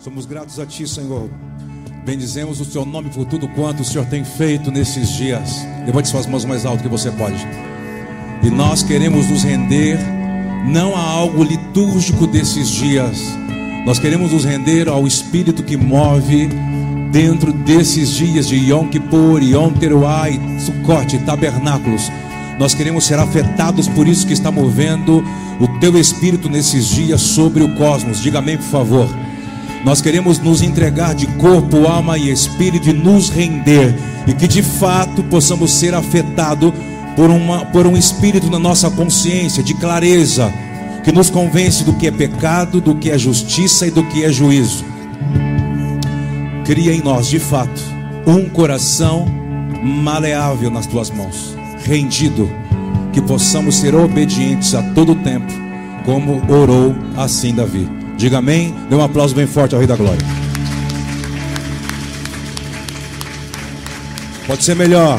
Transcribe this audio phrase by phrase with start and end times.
[0.00, 1.28] Somos gratos a Ti, Senhor.
[2.06, 5.62] Bendizemos o Teu nome por tudo quanto o Senhor tem feito nesses dias.
[5.84, 7.46] Levante suas mãos mais alto que você pode.
[8.42, 9.98] E nós queremos nos render
[10.66, 13.18] não a algo litúrgico desses dias.
[13.84, 16.48] Nós queremos nos render ao Espírito que move
[17.12, 22.10] dentro desses dias de Yom Kippur, Yom Teruah Sukkot, tabernáculos.
[22.58, 25.22] Nós queremos ser afetados por isso que está movendo
[25.60, 28.22] o Teu Espírito nesses dias sobre o cosmos.
[28.22, 29.19] Diga amém, por favor.
[29.84, 33.94] Nós queremos nos entregar de corpo, alma e espírito e nos render,
[34.26, 36.72] e que de fato possamos ser afetados
[37.16, 40.52] por, uma, por um espírito na nossa consciência de clareza,
[41.02, 44.30] que nos convence do que é pecado, do que é justiça e do que é
[44.30, 44.84] juízo.
[46.66, 47.80] Cria em nós, de fato,
[48.26, 49.26] um coração
[49.82, 52.50] maleável nas tuas mãos, rendido,
[53.14, 55.52] que possamos ser obedientes a todo tempo,
[56.04, 57.99] como orou assim Davi.
[58.20, 58.74] Diga amém.
[58.90, 60.20] Dê um aplauso bem forte ao Rei da Glória.
[64.46, 65.18] Pode ser melhor.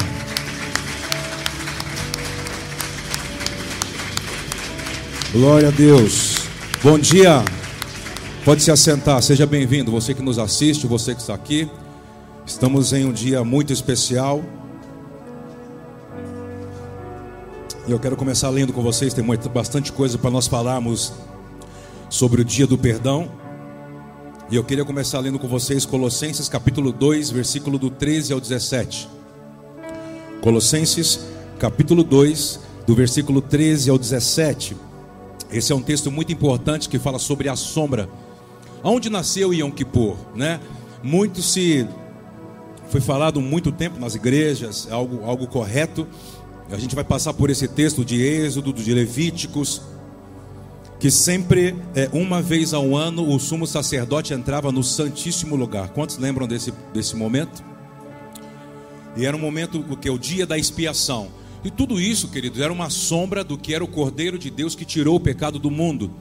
[5.34, 6.36] Glória a Deus.
[6.84, 7.44] Bom dia.
[8.46, 9.20] Pode se assentar.
[9.24, 9.90] Seja bem-vindo.
[9.90, 11.68] Você que nos assiste, você que está aqui.
[12.46, 14.44] Estamos em um dia muito especial.
[17.88, 19.12] E eu quero começar lendo com vocês.
[19.12, 21.12] Tem bastante coisa para nós falarmos
[22.12, 23.32] sobre o dia do perdão.
[24.52, 29.08] E eu queria começar lendo com vocês Colossenses capítulo 2, versículo do 13 ao 17.
[30.42, 31.22] Colossenses
[31.58, 34.76] capítulo 2, do versículo 13 ao 17.
[35.50, 38.10] Esse é um texto muito importante que fala sobre a sombra.
[38.84, 40.60] Onde nasceu Yom Kippur, né?
[41.02, 41.88] Muito se
[42.90, 46.06] foi falado muito tempo nas igrejas, é algo, algo correto.
[46.70, 49.82] A gente vai passar por esse texto de Êxodo, de Levíticos,
[51.02, 55.90] que sempre, é, uma vez ao ano, o sumo sacerdote entrava no Santíssimo Lugar.
[55.90, 57.64] Quantos lembram desse, desse momento?
[59.18, 60.12] E era um momento, que?
[60.12, 61.30] O dia da expiação.
[61.64, 64.86] E tudo isso, queridos, era uma sombra do que era o Cordeiro de Deus que
[64.86, 66.12] tirou o pecado do mundo.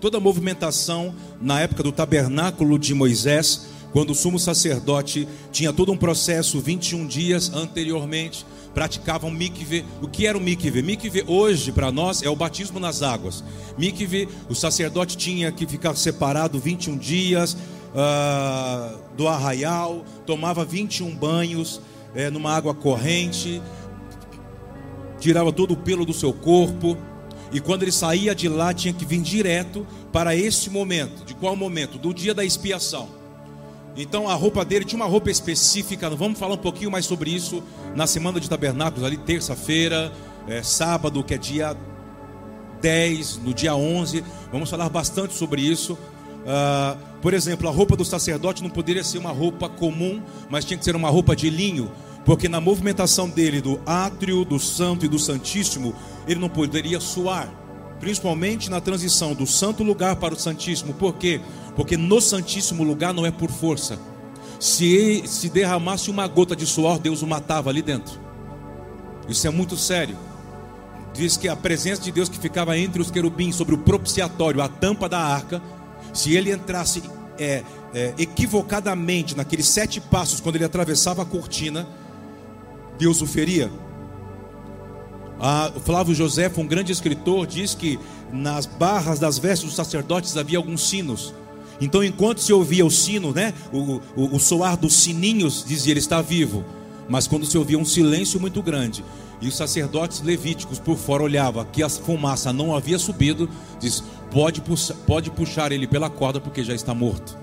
[0.00, 5.92] Toda a movimentação na época do tabernáculo de Moisés, quando o sumo sacerdote tinha todo
[5.92, 9.84] um processo 21 dias anteriormente praticavam mikve.
[10.00, 10.82] O que era o mikve?
[10.82, 13.42] Mikve hoje para nós é o batismo nas águas.
[13.76, 21.80] Mikve, o sacerdote tinha que ficar separado 21 dias uh, do arraial, tomava 21 banhos
[22.14, 23.62] é, numa água corrente,
[25.18, 26.96] tirava todo o pelo do seu corpo.
[27.52, 31.24] E quando ele saía de lá, tinha que vir direto para esse momento.
[31.24, 31.98] De qual momento?
[31.98, 33.19] Do dia da expiação.
[33.96, 36.08] Então a roupa dele tinha uma roupa específica.
[36.10, 37.62] Vamos falar um pouquinho mais sobre isso
[37.94, 40.12] na semana de tabernáculos, ali terça-feira,
[40.46, 41.76] é, sábado, que é dia
[42.80, 44.24] 10, no dia 11.
[44.50, 45.98] Vamos falar bastante sobre isso.
[46.40, 50.78] Uh, por exemplo, a roupa do sacerdote não poderia ser uma roupa comum, mas tinha
[50.78, 51.90] que ser uma roupa de linho,
[52.24, 55.94] porque na movimentação dele do átrio, do santo e do santíssimo,
[56.26, 57.52] ele não poderia suar,
[58.00, 60.94] principalmente na transição do santo lugar para o santíssimo.
[60.94, 61.42] Por quê?
[61.76, 63.98] Porque no Santíssimo lugar não é por força.
[64.58, 68.18] Se, se derramasse uma gota de suor, Deus o matava ali dentro.
[69.28, 70.16] Isso é muito sério.
[71.14, 74.68] Diz que a presença de Deus que ficava entre os querubins sobre o propiciatório, a
[74.68, 75.62] tampa da arca,
[76.12, 77.02] se ele entrasse
[77.38, 77.62] é,
[77.94, 81.88] é, equivocadamente naqueles sete passos, quando ele atravessava a cortina,
[82.98, 83.70] Deus o feria.
[85.40, 87.98] Ah, Flávio José, um grande escritor, diz que
[88.30, 91.32] nas barras das vestes dos sacerdotes havia alguns sinos.
[91.80, 96.00] Então, enquanto se ouvia o sino, né, o, o, o soar dos sininhos, dizia ele
[96.00, 96.64] está vivo.
[97.08, 99.02] Mas quando se ouvia um silêncio muito grande,
[99.40, 103.48] e os sacerdotes levíticos por fora olhavam que a fumaça não havia subido,
[103.78, 104.62] diz: pode
[105.06, 107.38] pode puxar ele pela corda porque já está morto.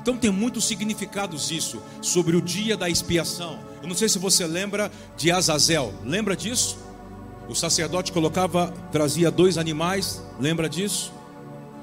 [0.00, 3.58] Então tem muitos significados isso sobre o dia da expiação.
[3.82, 5.92] Eu não sei se você lembra de Azazel.
[6.04, 6.78] Lembra disso?
[7.48, 10.22] O sacerdote colocava, trazia dois animais.
[10.38, 11.12] Lembra disso?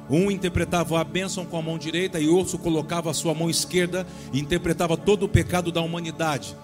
[0.09, 4.07] Um interpretava a bênção com a mão direita e outro colocava a sua mão esquerda
[4.31, 6.55] e interpretava todo o pecado da humanidade.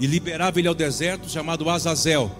[0.00, 2.30] E liberava ele ao deserto, chamado Azazel.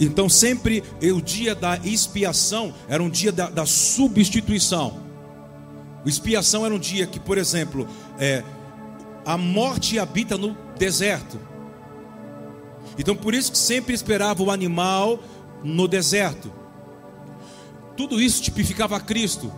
[0.00, 5.00] Então, sempre o dia da expiação era um dia da, da substituição.
[6.06, 7.88] Expiação era um dia que, por exemplo,
[8.18, 8.44] é,
[9.24, 11.38] a morte habita no deserto.
[12.98, 15.18] Então, por isso que sempre esperava o animal
[15.64, 16.52] no deserto.
[17.98, 19.52] Tudo isso tipificava Cristo.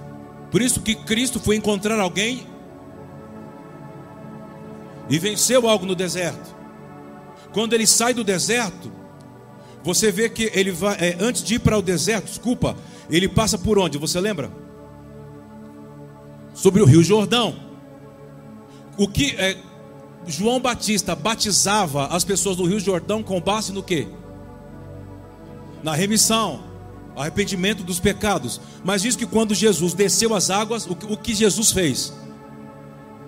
[0.50, 2.44] Por isso que Cristo foi encontrar alguém
[5.08, 6.56] e venceu algo no deserto.
[7.52, 8.90] Quando ele sai do deserto,
[9.84, 12.76] você vê que ele vai, é, antes de ir para o deserto, desculpa,
[13.08, 13.96] ele passa por onde?
[13.96, 14.50] Você lembra?
[16.60, 17.56] sobre o Rio Jordão.
[18.98, 19.56] O que é,
[20.26, 24.06] João Batista batizava as pessoas do Rio Jordão com base no que?
[25.82, 26.60] Na remissão,
[27.20, 28.60] arrependimento dos pecados.
[28.84, 32.12] Mas diz que quando Jesus desceu as águas, o, que Jesus fez?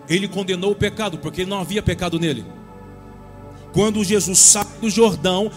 [0.08, 2.44] Ele condenou o pecado, porque não havia pecado nele.
[3.72, 5.50] Quando Jesus sai do Jordão,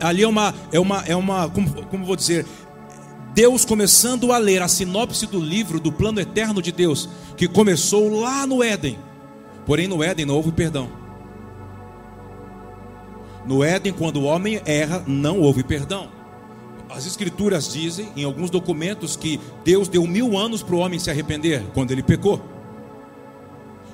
[0.00, 2.46] ali é uma, é uma, é uma como, como vou dizer,
[3.34, 8.20] Deus começando a ler a sinopse do livro do plano eterno de Deus, que começou
[8.20, 8.98] lá no Éden.
[9.66, 10.90] Porém, no Éden não houve perdão.
[13.46, 16.17] No Éden, quando o homem erra, não houve perdão.
[16.90, 21.10] As Escrituras dizem, em alguns documentos, que Deus deu mil anos para o homem se
[21.10, 22.40] arrepender quando ele pecou.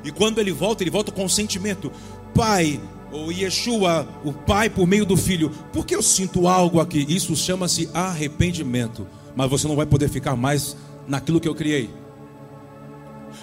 [0.05, 1.91] E quando ele volta, ele volta com o sentimento:
[2.35, 2.81] Pai,
[3.11, 7.05] ou Yeshua, o Pai por meio do Filho, por que eu sinto algo aqui?
[7.09, 9.07] Isso chama-se arrependimento
[9.37, 10.77] mas você não vai poder ficar mais
[11.07, 11.91] naquilo que eu criei.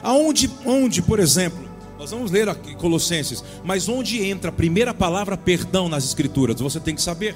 [0.02, 1.60] Aonde, onde, por exemplo,
[2.00, 6.60] nós vamos ler aqui Colossenses, mas onde entra a primeira palavra perdão nas escrituras?
[6.60, 7.36] Você tem que saber.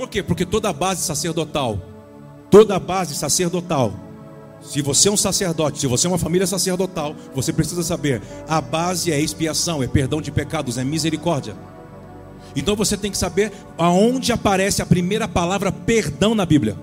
[0.00, 0.22] Por quê?
[0.22, 1.78] Porque toda a base sacerdotal,
[2.50, 3.92] toda a base sacerdotal,
[4.62, 8.62] se você é um sacerdote, se você é uma família sacerdotal, você precisa saber, a
[8.62, 11.54] base é expiação, é perdão de pecados, é misericórdia.
[12.56, 16.78] Então você tem que saber aonde aparece a primeira palavra perdão na Bíblia.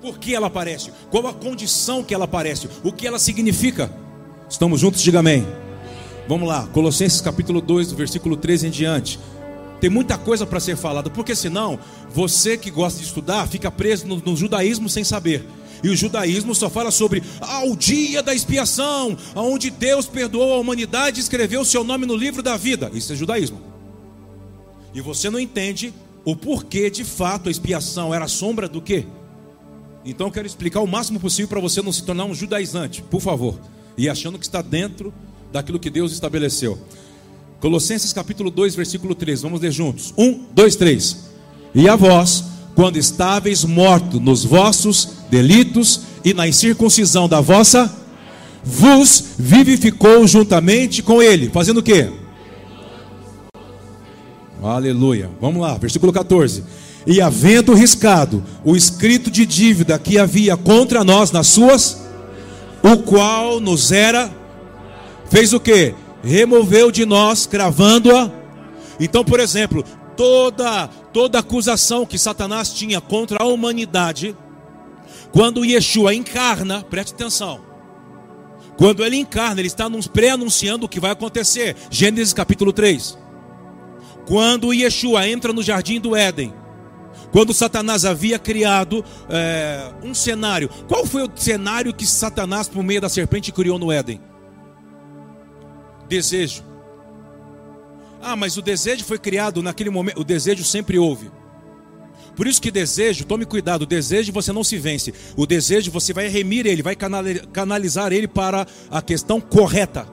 [0.00, 0.92] Por que ela aparece?
[1.10, 2.68] Qual a condição que ela aparece?
[2.84, 3.90] O que ela significa?
[4.48, 5.02] Estamos juntos?
[5.02, 5.44] Diga amém.
[6.28, 9.18] Vamos lá, Colossenses capítulo 2, versículo 13 em diante.
[9.80, 11.78] Tem muita coisa para ser falada, porque senão
[12.12, 15.44] você que gosta de estudar fica preso no, no judaísmo sem saber.
[15.82, 20.58] E o judaísmo só fala sobre ah, o dia da expiação, onde Deus perdoou a
[20.58, 22.90] humanidade e escreveu o seu nome no livro da vida.
[22.92, 23.60] Isso é judaísmo.
[24.94, 25.94] E você não entende
[26.24, 29.06] o porquê de fato a expiação era sombra do que?
[30.04, 33.20] Então eu quero explicar o máximo possível para você não se tornar um judaizante, por
[33.20, 33.58] favor,
[33.96, 35.12] e achando que está dentro
[35.52, 36.78] daquilo que Deus estabeleceu.
[37.60, 40.14] Colossenses capítulo 2, versículo 3, vamos ler juntos.
[40.16, 41.16] 1, 2, 3.
[41.74, 47.94] E a vós, quando estáveis mortos nos vossos delitos e na incircuncisão da vossa,
[48.64, 52.10] vos vivificou juntamente com ele, fazendo o quê?
[54.62, 55.30] Aleluia.
[55.40, 56.64] Vamos lá, versículo 14
[57.06, 62.02] e havendo riscado o escrito de dívida que havia contra nós nas suas,
[62.82, 64.30] o qual nos era,
[65.30, 65.94] fez o que?
[66.22, 68.30] Removeu de nós, cravando-a.
[68.98, 69.84] Então, por exemplo,
[70.16, 74.36] toda toda acusação que Satanás tinha contra a humanidade,
[75.32, 77.60] quando Yeshua encarna, preste atenção.
[78.76, 81.76] Quando ele encarna, ele está pré-anunciando o que vai acontecer.
[81.90, 83.18] Gênesis capítulo 3.
[84.26, 86.54] Quando Yeshua entra no jardim do Éden,
[87.32, 90.68] quando Satanás havia criado é, um cenário.
[90.88, 94.20] Qual foi o cenário que Satanás, por meio da serpente, criou no Éden?
[96.10, 96.64] Desejo.
[98.20, 100.20] Ah, mas o desejo foi criado naquele momento.
[100.20, 101.30] O desejo sempre houve.
[102.34, 105.14] Por isso que desejo, tome cuidado, o desejo você não se vence.
[105.36, 110.04] O desejo você vai remir ele, vai canalizar ele para a questão correta.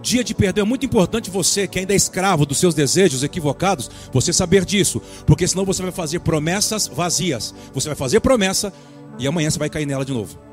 [0.00, 3.90] Dia de perdão é muito importante você que ainda é escravo dos seus desejos equivocados,
[4.12, 7.52] você saber disso, porque senão você vai fazer promessas vazias.
[7.74, 8.72] Você vai fazer promessa
[9.18, 10.51] e amanhã você vai cair nela de novo.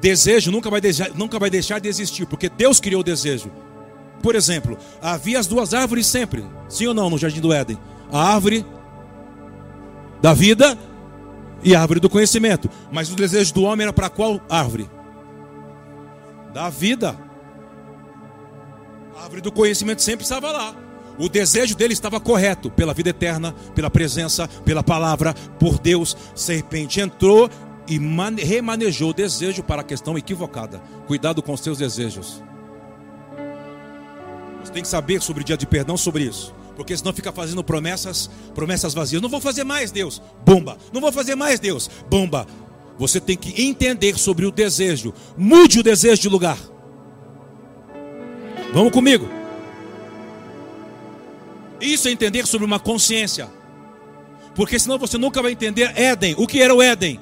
[0.00, 3.50] Desejo nunca vai deixar, nunca vai deixar de existir, porque Deus criou o desejo.
[4.22, 7.78] Por exemplo, havia as duas árvores sempre, sim ou não, no jardim do Éden?
[8.10, 8.64] A árvore
[10.20, 10.76] da vida
[11.62, 12.68] e a árvore do conhecimento.
[12.90, 14.88] Mas o desejo do homem era para qual árvore?
[16.52, 17.16] Da vida.
[19.16, 20.74] A árvore do conhecimento sempre estava lá.
[21.18, 26.16] O desejo dele estava correto, pela vida eterna, pela presença, pela palavra, por Deus.
[26.34, 27.50] Serpente entrou
[27.88, 27.98] e
[28.44, 30.82] remanejou o desejo para a questão equivocada.
[31.06, 32.42] Cuidado com os seus desejos.
[34.62, 36.54] Você tem que saber sobre o dia de perdão sobre isso.
[36.76, 39.22] Porque senão fica fazendo promessas, promessas vazias.
[39.22, 40.22] Não vou fazer mais, Deus.
[40.44, 40.76] Bomba.
[40.92, 41.90] Não vou fazer mais, Deus.
[42.08, 42.46] Bomba.
[42.98, 45.14] Você tem que entender sobre o desejo.
[45.36, 46.58] Mude o desejo de lugar.
[48.72, 49.28] Vamos comigo.
[51.80, 53.48] Isso é entender sobre uma consciência.
[54.54, 56.34] Porque senão você nunca vai entender Éden.
[56.36, 57.20] O que era o Éden?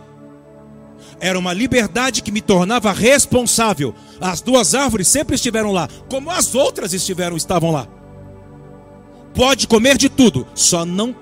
[1.21, 3.95] Era uma liberdade que me tornava responsável.
[4.21, 7.87] As duas árvores sempre estiveram lá, como as outras estiveram, estavam lá.
[9.35, 11.15] Pode comer de tudo, só não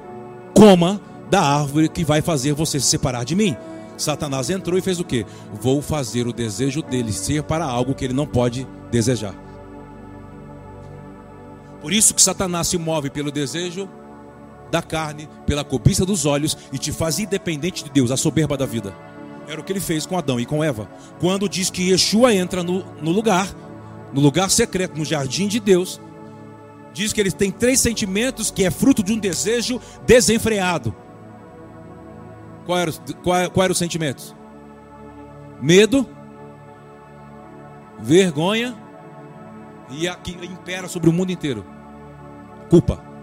[0.54, 1.00] coma
[1.30, 3.56] da árvore que vai fazer você se separar de mim.
[3.96, 5.26] Satanás entrou e fez o que?
[5.60, 9.34] Vou fazer o desejo dele ser para algo que ele não pode desejar.
[11.80, 13.88] Por isso que Satanás se move pelo desejo
[14.70, 18.66] da carne, pela cobiça dos olhos e te faz independente de Deus, a soberba da
[18.66, 18.94] vida.
[19.48, 20.88] Era o que ele fez com Adão e com Eva.
[21.20, 23.48] Quando diz que Yeshua entra no, no lugar,
[24.12, 26.00] no lugar secreto, no jardim de Deus,
[26.92, 30.94] diz que ele tem três sentimentos que é fruto de um desejo desenfreado.
[32.64, 34.34] Qual era, qual, qual era os sentimentos?
[35.60, 36.08] Medo,
[38.00, 38.74] vergonha
[39.90, 41.64] e a que impera sobre o mundo inteiro.
[42.70, 43.13] Culpa.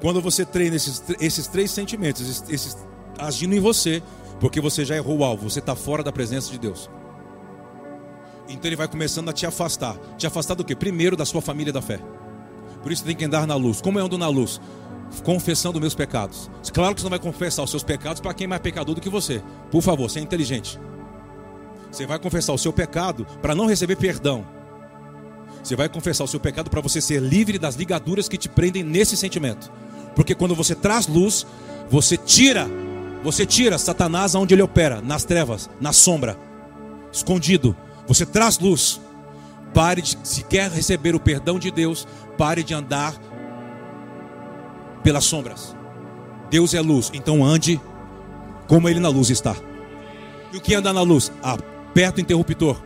[0.00, 2.76] Quando você treina esses, esses três sentimentos, esses, esses,
[3.18, 4.02] agindo em você,
[4.40, 6.90] porque você já errou o alvo, você está fora da presença de Deus.
[8.48, 9.96] Então ele vai começando a te afastar.
[10.16, 10.76] Te afastar do que?
[10.76, 11.98] Primeiro da sua família da fé.
[12.82, 13.80] Por isso tem que andar na luz.
[13.80, 14.60] Como eu ando na luz?
[15.24, 16.50] Confessando meus pecados.
[16.72, 19.00] Claro que você não vai confessar os seus pecados para quem é mais pecador do
[19.00, 19.42] que você.
[19.70, 20.78] Por favor, você é inteligente.
[21.90, 24.46] Você vai confessar o seu pecado para não receber perdão.
[25.66, 28.84] Você vai confessar o seu pecado para você ser livre das ligaduras que te prendem
[28.84, 29.72] nesse sentimento.
[30.14, 31.44] Porque quando você traz luz,
[31.90, 32.68] você tira,
[33.24, 36.38] você tira Satanás aonde ele opera, nas trevas, na sombra,
[37.12, 37.76] escondido.
[38.06, 39.00] Você traz luz.
[39.74, 42.06] Pare de, se quer receber o perdão de Deus,
[42.38, 43.20] pare de andar
[45.02, 45.74] pelas sombras.
[46.48, 47.80] Deus é luz, então ande
[48.68, 49.56] como ele na luz está.
[50.52, 51.32] E o que andar na luz?
[51.42, 52.80] Aperta o interruptor.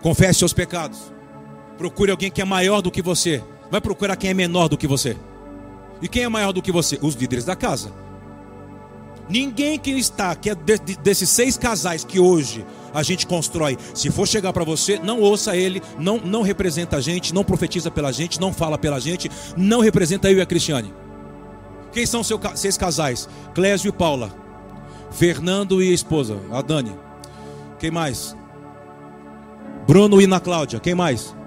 [0.00, 1.18] Confesse seus pecados.
[1.80, 3.42] Procure alguém que é maior do que você.
[3.70, 5.16] Vai procurar quem é menor do que você.
[6.02, 6.98] E quem é maior do que você?
[7.00, 7.90] Os líderes da casa.
[9.30, 13.78] Ninguém que está, que é de, de, desses seis casais que hoje a gente constrói,
[13.94, 17.90] se for chegar para você, não ouça ele, não, não representa a gente, não profetiza
[17.90, 20.92] pela gente, não fala pela gente, não representa eu e a Cristiane.
[21.94, 23.26] Quem são seus seis casais?
[23.54, 24.30] Clésio e Paula.
[25.10, 26.92] Fernando e a esposa, a Dani.
[27.78, 28.36] Quem mais?
[29.86, 30.78] Bruno e Ana Cláudia.
[30.78, 31.39] Quem mais?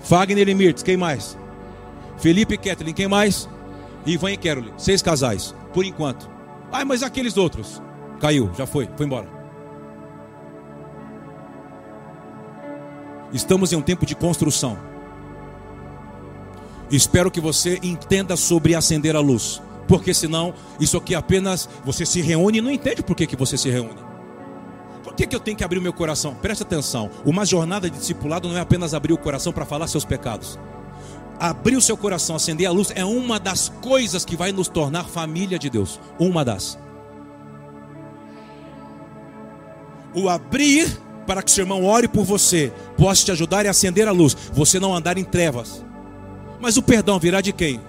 [0.00, 0.82] Fagner e Mirtz.
[0.82, 1.36] Quem mais?
[2.18, 2.94] Felipe e Kathleen.
[2.94, 3.48] Quem mais?
[4.06, 4.72] Ivan e Carolyn.
[4.76, 6.28] Seis casais, por enquanto.
[6.72, 7.82] Ah, mas aqueles outros?
[8.20, 9.28] Caiu, já foi, foi embora.
[13.32, 14.78] Estamos em um tempo de construção.
[16.90, 19.60] Espero que você entenda sobre acender a luz.
[19.86, 23.56] Porque senão, isso aqui apenas você se reúne e não entende por que, que você
[23.56, 24.07] se reúne.
[25.08, 26.34] Por que, que eu tenho que abrir o meu coração?
[26.34, 27.10] Preste atenção.
[27.24, 30.58] Uma jornada de discipulado não é apenas abrir o coração para falar seus pecados.
[31.40, 35.04] Abrir o seu coração, acender a luz, é uma das coisas que vai nos tornar
[35.04, 35.98] família de Deus.
[36.18, 36.78] Uma das.
[40.14, 44.12] O abrir para que seu irmão ore por você, possa te ajudar a acender a
[44.12, 45.84] luz, você não andar em trevas.
[46.60, 47.80] Mas o perdão virá de quem?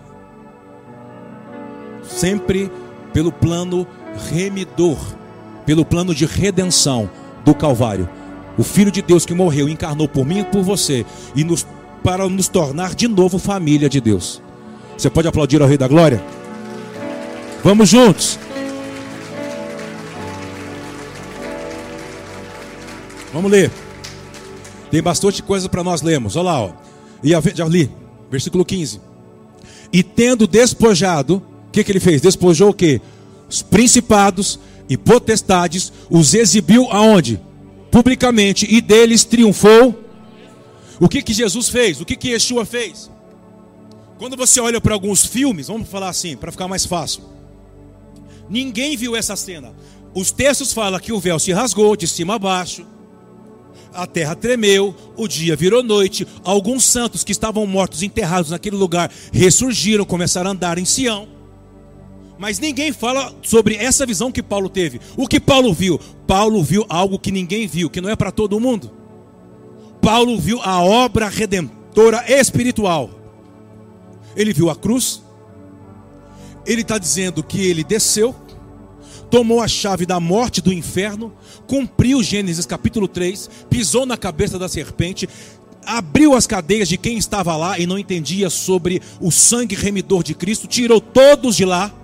[2.01, 2.71] Sempre
[3.11, 3.85] pelo plano
[4.29, 4.97] remidor,
[5.69, 7.07] pelo plano de redenção
[7.45, 8.09] do Calvário.
[8.57, 11.63] O Filho de Deus que morreu, encarnou por mim e por você, e nos,
[12.03, 14.41] para nos tornar de novo família de Deus.
[14.97, 16.23] Você pode aplaudir ao Rei da Glória?
[17.63, 18.39] Vamos juntos.
[23.31, 23.69] Vamos ler.
[24.89, 26.35] Tem bastante coisa para nós lermos.
[26.35, 26.71] Olha lá, ó.
[27.23, 27.91] E a, já li.
[28.31, 28.99] Versículo 15.
[29.93, 31.35] E tendo despojado,
[31.67, 32.21] o que, que ele fez?
[32.21, 32.99] Despojou o que?
[33.47, 37.39] Os principados e potestades, os exibiu aonde?
[37.91, 40.03] Publicamente, e deles triunfou.
[40.99, 42.01] O que, que Jesus fez?
[42.01, 43.09] O que, que Yeshua fez?
[44.17, 47.23] Quando você olha para alguns filmes, vamos falar assim, para ficar mais fácil.
[48.49, 49.73] Ninguém viu essa cena.
[50.13, 52.85] Os textos falam que o véu se rasgou de cima a baixo
[53.93, 59.11] a terra tremeu, o dia virou noite, alguns santos que estavam mortos, enterrados naquele lugar,
[59.31, 61.27] ressurgiram, começaram a andar em Sião.
[62.39, 65.01] Mas ninguém fala sobre essa visão que Paulo teve.
[65.17, 65.99] O que Paulo viu?
[66.25, 68.89] Paulo viu algo que ninguém viu, que não é para todo mundo.
[70.01, 73.09] Paulo viu a obra redentora espiritual.
[74.37, 75.21] Ele viu a cruz.
[76.65, 78.33] Ele está dizendo que ele desceu,
[79.29, 81.33] tomou a chave da morte do inferno,
[81.67, 85.27] cumpriu Gênesis capítulo 3, pisou na cabeça da serpente,
[85.85, 90.33] abriu as cadeias de quem estava lá e não entendia sobre o sangue remidor de
[90.33, 91.98] Cristo, tirou todos de lá.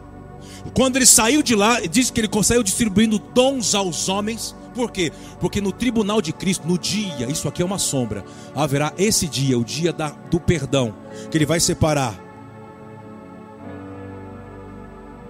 [0.76, 4.54] Quando ele saiu de lá, diz que ele saiu distribuindo dons aos homens.
[4.74, 5.10] Por quê?
[5.40, 9.58] Porque no tribunal de Cristo, no dia, isso aqui é uma sombra, haverá esse dia,
[9.58, 10.94] o dia da, do perdão,
[11.32, 12.22] que ele vai separar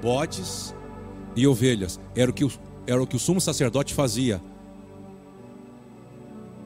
[0.02, 0.74] bodes
[1.36, 2.00] e ovelhas.
[2.16, 2.52] Era o que o,
[2.88, 4.42] era o, que o sumo sacerdote fazia.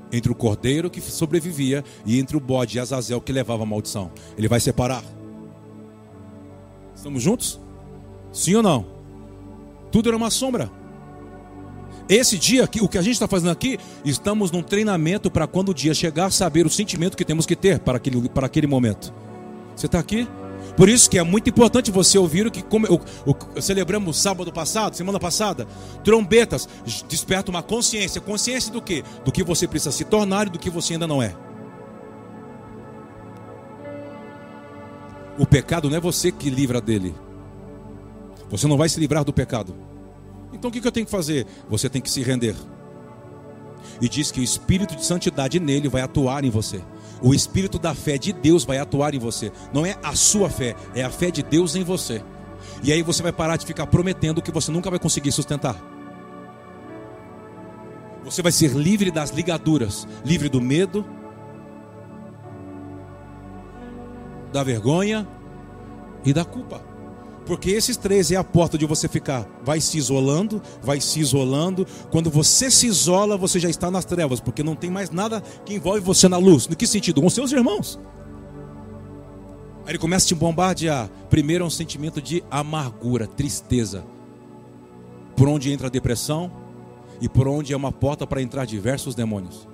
[0.10, 4.10] Entre o cordeiro que sobrevivia e entre o bode e Azazel que levava a maldição.
[4.38, 5.04] Ele vai separar.
[6.96, 7.60] Estamos juntos?
[8.32, 8.86] Sim ou não?
[9.92, 10.72] Tudo era uma sombra.
[12.08, 15.74] Esse dia, o que a gente está fazendo aqui, estamos num treinamento para quando o
[15.74, 19.14] dia chegar, saber o sentimento que temos que ter para aquele, para aquele momento.
[19.76, 20.28] Você está aqui?
[20.76, 24.52] Por isso que é muito importante você ouvir o que como, o, o, celebramos sábado
[24.52, 25.68] passado, semana passada.
[26.04, 26.68] Trombetas
[27.08, 28.20] desperta uma consciência.
[28.20, 29.04] Consciência do que?
[29.24, 31.36] Do que você precisa se tornar e do que você ainda não é.
[35.38, 37.14] O pecado não é você que livra dele.
[38.50, 39.76] Você não vai se livrar do pecado.
[40.52, 41.46] Então o que eu tenho que fazer?
[41.70, 42.56] Você tem que se render.
[44.02, 46.82] E diz que o Espírito de Santidade nele vai atuar em você.
[47.22, 49.52] O espírito da fé de Deus vai atuar em você.
[49.74, 52.24] Não é a sua fé, é a fé de Deus em você.
[52.82, 55.76] E aí você vai parar de ficar prometendo que você nunca vai conseguir sustentar.
[58.24, 61.06] Você vai ser livre das ligaduras, livre do medo,
[64.52, 65.28] da vergonha
[66.24, 66.89] e da culpa.
[67.50, 69.44] Porque esses três é a porta de você ficar.
[69.64, 71.84] Vai se isolando, vai se isolando.
[72.12, 75.74] Quando você se isola, você já está nas trevas, porque não tem mais nada que
[75.74, 76.68] envolve você na luz.
[76.68, 77.24] No que sentido?
[77.24, 78.00] Com seus irmãos.
[79.84, 81.10] Aí ele começa a te bombardear.
[81.28, 84.06] Primeiro é um sentimento de amargura, tristeza.
[85.36, 86.52] Por onde entra a depressão
[87.20, 89.68] e por onde é uma porta para entrar diversos demônios.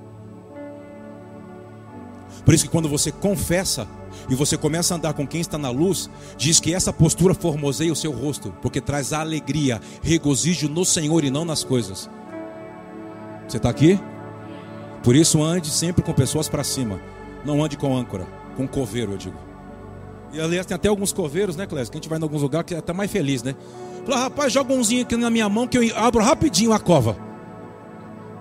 [2.45, 3.85] Por isso que quando você confessa
[4.29, 7.91] e você começa a andar com quem está na luz, diz que essa postura formoseia
[7.91, 12.09] o seu rosto, porque traz alegria, regozijo no Senhor e não nas coisas.
[13.47, 13.99] Você está aqui?
[15.03, 16.99] Por isso ande sempre com pessoas para cima,
[17.43, 19.37] não ande com âncora, com coveiro, eu digo.
[20.33, 21.91] E aliás, tem até alguns coveiros, né, Clécio?
[21.91, 23.55] Que a gente vai em alguns lugares que é até mais feliz, né?
[24.05, 27.17] Fala, rapaz, joga umzinho aqui na minha mão que eu abro rapidinho a cova.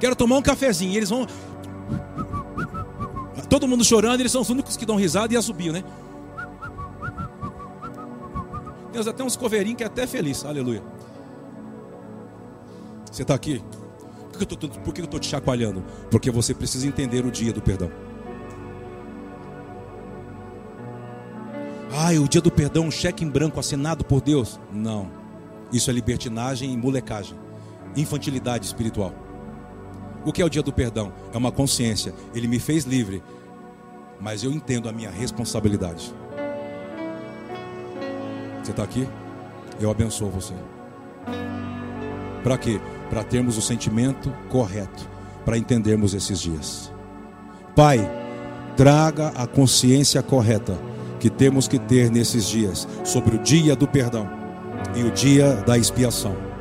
[0.00, 0.92] Quero tomar um cafezinho.
[0.92, 1.26] E eles vão
[3.48, 5.84] todo mundo chorando, eles são os únicos que dão risada e assobiam, né?
[8.92, 10.82] Tem até uns coveirinhos que é até feliz, aleluia.
[13.10, 13.62] Você está aqui?
[14.84, 15.84] Por que eu estou te chacoalhando?
[16.10, 17.90] Porque você precisa entender o dia do perdão.
[21.92, 24.58] Ai, o dia do perdão, um cheque em branco assinado por Deus.
[24.72, 25.08] Não.
[25.72, 27.36] Isso é libertinagem e molecagem.
[27.96, 29.12] Infantilidade espiritual.
[30.24, 31.12] O que é o dia do perdão?
[31.33, 32.14] É uma consciência.
[32.35, 33.22] Ele me fez livre
[34.20, 36.14] mas eu entendo a minha responsabilidade.
[38.62, 39.09] Você está aqui?
[39.81, 40.55] Eu abençoo você.
[42.42, 42.81] Para quê?
[43.11, 45.09] Para termos o sentimento correto,
[45.44, 46.92] para entendermos esses dias.
[47.77, 48.00] Pai,
[48.77, 50.79] traga a consciência correta
[51.20, 54.29] que temos que ter nesses dias sobre o dia do perdão
[54.94, 56.53] e o dia da expiação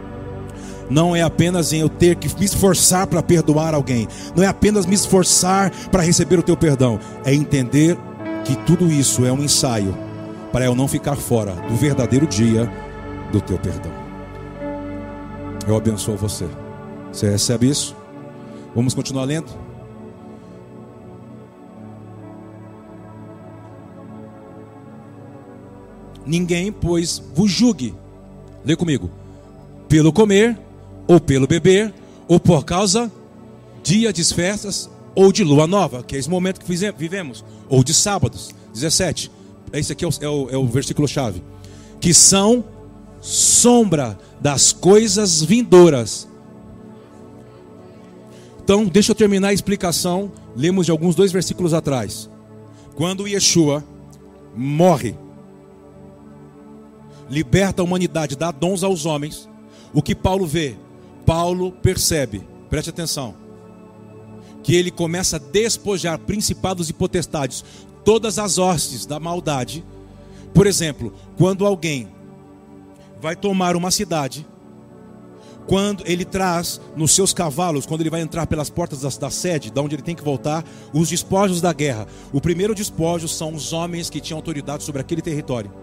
[0.90, 4.86] não é apenas em eu ter que me esforçar para perdoar alguém, não é apenas
[4.86, 7.98] me esforçar para receber o teu perdão, é entender
[8.44, 9.98] que tudo isso é um ensaio
[10.52, 12.72] para eu não ficar fora do verdadeiro dia
[13.32, 13.92] do teu perdão.
[15.68, 16.46] Eu abençoo você.
[17.12, 17.96] Você recebe isso?
[18.76, 19.48] Vamos continuar lendo?
[26.26, 27.96] Ninguém, pois, vos julgue.
[28.64, 29.10] Lê comigo.
[29.88, 30.58] Pelo comer
[31.08, 31.94] ou pelo beber,
[32.28, 33.12] ou por causa
[33.84, 37.94] dia de festas, ou de lua nova, que é esse momento que vivemos, ou de
[37.94, 38.52] sábados.
[38.74, 39.30] 17.
[39.74, 41.44] Esse aqui é o, é o, é o versículo chave.
[42.00, 42.64] Que são
[43.22, 46.28] sombra das coisas vindouras.
[48.64, 50.32] Então, deixa eu terminar a explicação.
[50.56, 52.30] Lemos de alguns dois versículos atrás.
[52.96, 53.84] Quando Yeshua
[54.56, 55.16] morre,
[57.30, 59.50] liberta a humanidade, dá dons aos homens.
[59.94, 60.76] O que Paulo vê?
[61.36, 63.34] Paulo percebe, preste atenção,
[64.62, 67.66] que ele começa a despojar principados e potestades,
[68.06, 69.84] todas as hostes da maldade.
[70.54, 72.08] Por exemplo, quando alguém
[73.20, 74.46] vai tomar uma cidade,
[75.66, 79.72] quando ele traz nos seus cavalos, quando ele vai entrar pelas portas da, da, sede,
[79.72, 82.06] da onde ele tem que voltar, os despojos da guerra.
[82.32, 85.74] O primeiro despojo são os homens que tinham autoridade sobre aquele território.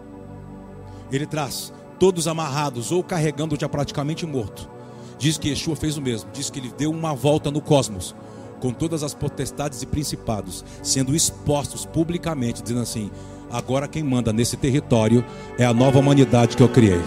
[1.11, 4.79] Ele traz todos amarrados ou carregando já praticamente morto.
[5.21, 8.15] Diz que Yeshua fez o mesmo, diz que ele deu uma volta no cosmos,
[8.59, 13.11] com todas as potestades e principados, sendo expostos publicamente, dizendo assim:
[13.53, 15.23] agora quem manda nesse território
[15.59, 17.03] é a nova humanidade que eu criei.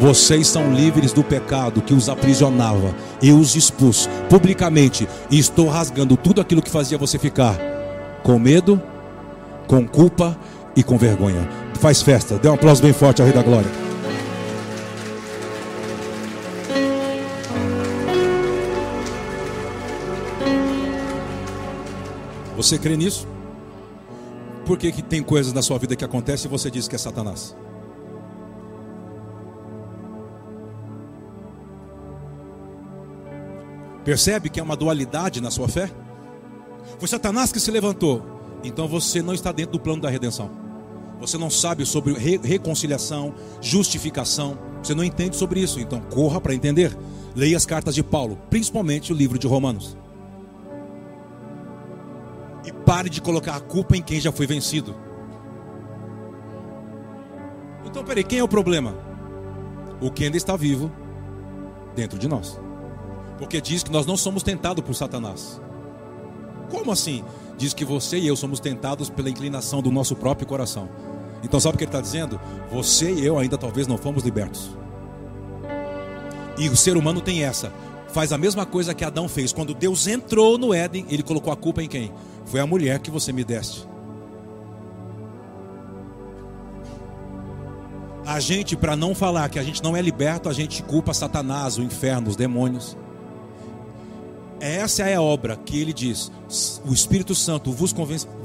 [0.00, 2.94] Vocês são livres do pecado que os aprisionava.
[3.20, 7.58] Eu os expus publicamente e estou rasgando tudo aquilo que fazia você ficar
[8.22, 8.80] com medo,
[9.66, 10.38] com culpa
[10.76, 11.48] e com vergonha.
[11.80, 12.38] Faz festa.
[12.38, 13.87] Dê um aplauso bem forte ao Rei da Glória.
[22.58, 23.24] Você crê nisso?
[24.66, 26.98] Por que, que tem coisas na sua vida que acontecem e você diz que é
[26.98, 27.56] Satanás?
[34.04, 35.88] Percebe que é uma dualidade na sua fé?
[36.98, 38.26] Foi Satanás que se levantou.
[38.64, 40.50] Então você não está dentro do plano da redenção.
[41.20, 44.58] Você não sabe sobre re reconciliação, justificação.
[44.82, 45.78] Você não entende sobre isso.
[45.78, 46.98] Então corra para entender.
[47.36, 49.96] Leia as cartas de Paulo, principalmente o livro de Romanos.
[52.68, 54.94] E pare de colocar a culpa em quem já foi vencido.
[57.82, 58.94] Então, peraí, quem é o problema?
[60.02, 60.92] O que ainda está vivo
[61.96, 62.60] dentro de nós.
[63.38, 65.58] Porque diz que nós não somos tentados por Satanás.
[66.70, 67.24] Como assim?
[67.56, 70.90] Diz que você e eu somos tentados pela inclinação do nosso próprio coração.
[71.42, 72.38] Então, sabe o que ele está dizendo?
[72.70, 74.76] Você e eu ainda talvez não fomos libertos.
[76.58, 77.72] E o ser humano tem essa.
[78.08, 79.52] Faz a mesma coisa que Adão fez.
[79.52, 82.12] Quando Deus entrou no Éden, ele colocou a culpa em quem?
[82.46, 83.86] Foi a mulher que você me deste.
[88.24, 91.78] A gente, para não falar que a gente não é liberto, a gente culpa Satanás,
[91.78, 92.96] o inferno, os demônios.
[94.60, 96.30] Essa é a obra que ele diz:
[96.86, 97.94] o Espírito Santo vos,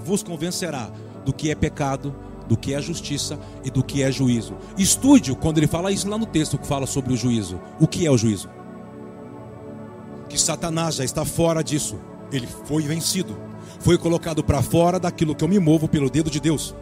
[0.06, 0.90] vos convencerá
[1.26, 2.16] do que é pecado,
[2.48, 4.56] do que é justiça e do que é juízo.
[4.78, 7.60] Estude quando ele fala isso lá no texto que fala sobre o juízo.
[7.80, 8.50] O que é o juízo?
[10.34, 11.96] Que Satanás já está fora disso.
[12.32, 13.38] Ele foi vencido.
[13.80, 16.74] Foi colocado para fora daquilo que eu me movo pelo dedo de Deus.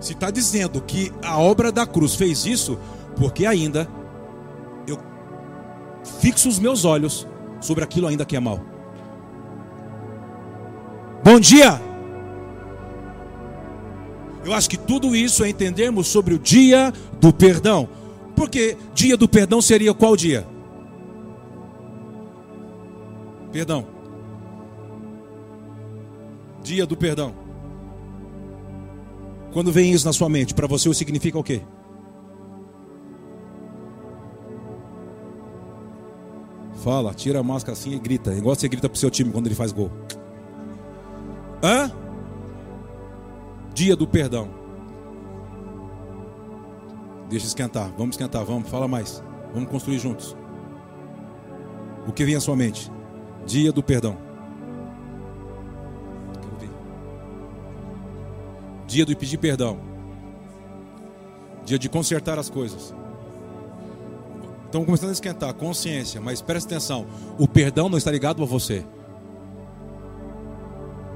[0.00, 2.76] Se está dizendo que a obra da cruz fez isso,
[3.16, 3.88] porque ainda
[4.84, 4.98] eu
[6.18, 7.24] fixo os meus olhos
[7.60, 8.60] sobre aquilo ainda que é mal.
[11.22, 11.80] Bom dia!
[14.44, 17.88] Eu acho que tudo isso é entendermos sobre o dia do perdão.
[18.34, 20.50] Porque dia do perdão seria qual dia?
[23.52, 23.86] Perdão.
[26.62, 27.34] Dia do perdão.
[29.52, 31.60] Quando vem isso na sua mente, para você significa o quê?
[36.82, 38.34] Fala, tira a máscara assim e grita.
[38.34, 39.90] Igual você grita pro seu time quando ele faz gol.
[41.62, 41.92] Hã?
[43.74, 44.48] Dia do perdão.
[47.28, 47.92] Deixa esquentar.
[47.96, 48.68] Vamos esquentar, vamos.
[48.68, 49.22] Fala mais.
[49.52, 50.36] Vamos construir juntos.
[52.06, 52.90] O que vem à sua mente?
[53.46, 54.32] Dia do perdão.
[58.92, 59.78] Dia de pedir perdão.
[61.64, 62.94] Dia de consertar as coisas.
[64.66, 67.06] Estamos começando a esquentar, consciência, mas preste atenção:
[67.38, 68.84] o perdão não está ligado a você.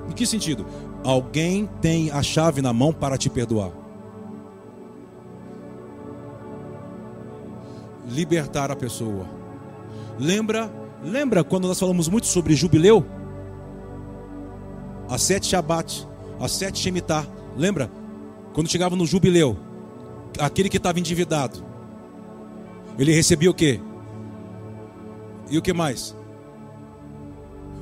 [0.08, 0.64] Em que sentido?
[1.04, 3.72] Alguém tem a chave na mão para te perdoar.
[8.08, 9.26] Libertar a pessoa.
[10.18, 10.70] Lembra,
[11.06, 13.06] lembra quando nós falamos muito sobre jubileu?
[15.08, 16.06] As sete Shabat,
[16.40, 17.26] as sete Shemitah.
[17.56, 17.90] Lembra?
[18.52, 19.56] Quando chegava no jubileu,
[20.38, 21.64] aquele que estava endividado,
[22.98, 23.80] ele recebia o quê?
[25.50, 26.14] E o que mais?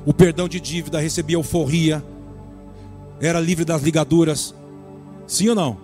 [0.05, 2.03] O perdão de dívida, recebia alforria,
[3.19, 4.53] era livre das ligaduras.
[5.25, 5.77] Sim ou não?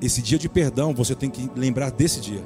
[0.00, 2.42] Esse dia de perdão, você tem que lembrar desse dia.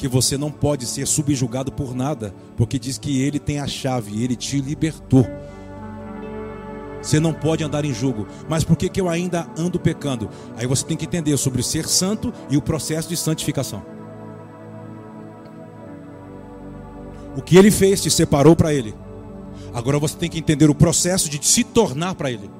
[0.00, 4.24] Que você não pode ser subjugado por nada, porque diz que ele tem a chave,
[4.24, 5.26] ele te libertou.
[7.02, 8.26] Você não pode andar em julgo.
[8.48, 10.30] Mas por que, que eu ainda ando pecando?
[10.56, 13.82] Aí você tem que entender sobre ser santo e o processo de santificação.
[17.36, 18.94] O que ele fez te separou para ele.
[19.74, 22.50] Agora você tem que entender o processo de se tornar para ele.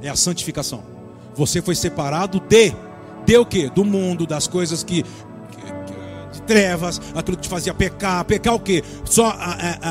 [0.00, 0.82] É a santificação.
[1.34, 2.72] Você foi separado de
[3.28, 3.68] de o quê?
[3.68, 5.04] Do mundo, das coisas que
[6.48, 8.24] trevas, aquilo que te fazia pecar.
[8.24, 8.82] Pecar o quê?
[9.04, 9.36] Só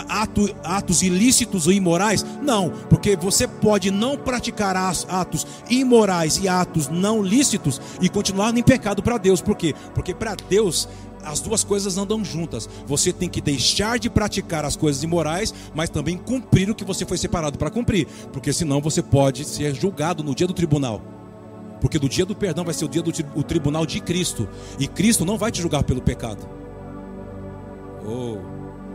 [0.09, 2.25] ato, atos ilícitos ou imorais?
[2.41, 8.63] Não, porque você pode não praticar atos imorais e atos não lícitos e continuar em
[8.63, 9.39] pecado para Deus.
[9.39, 9.75] Por quê?
[9.93, 10.89] Porque para Deus
[11.23, 12.69] as duas coisas andam juntas.
[12.87, 17.05] Você tem que deixar de praticar as coisas imorais, mas também cumprir o que você
[17.05, 21.16] foi separado para cumprir, porque senão você pode ser julgado no dia do tribunal.
[21.79, 24.47] Porque do dia do perdão vai ser o dia do o tribunal de Cristo.
[24.79, 26.47] E Cristo não vai te julgar pelo pecado.
[28.05, 28.37] Oh.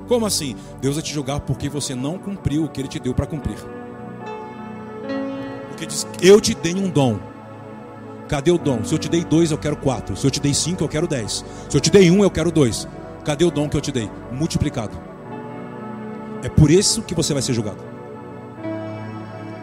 [0.09, 0.57] Como assim?
[0.81, 3.57] Deus vai te julgar porque você não cumpriu o que Ele te deu para cumprir.
[5.69, 7.19] Porque diz: Eu te dei um dom.
[8.29, 8.83] Cadê o dom?
[8.85, 10.17] Se eu te dei dois, eu quero quatro.
[10.17, 11.45] Se eu te dei cinco, eu quero dez.
[11.69, 12.89] Se eu te dei um, eu quero dois.
[13.25, 14.11] Cadê o dom que eu te dei?
[14.33, 14.99] Multiplicado.
[16.43, 17.92] É por isso que você vai ser julgado.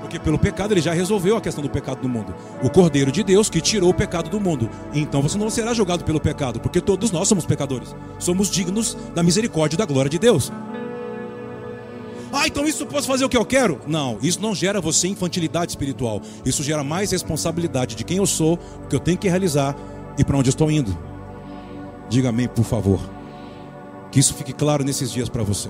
[0.10, 2.34] Porque pelo pecado ele já resolveu a questão do pecado do mundo.
[2.64, 4.68] O Cordeiro de Deus que tirou o pecado do mundo.
[4.92, 7.96] Então você não será julgado pelo pecado, porque todos nós somos pecadores.
[8.18, 10.52] Somos dignos da misericórdia e da glória de Deus.
[12.34, 13.82] Ah, então isso posso fazer o que eu quero?
[13.86, 16.24] Não, isso não gera você infantilidade espiritual.
[16.44, 19.76] Isso gera mais responsabilidade de quem eu sou, o que eu tenho que realizar
[20.18, 20.98] e para onde eu estou indo.
[22.10, 23.00] Diga amém, por favor.
[24.12, 25.70] Que isso fique claro nesses dias para você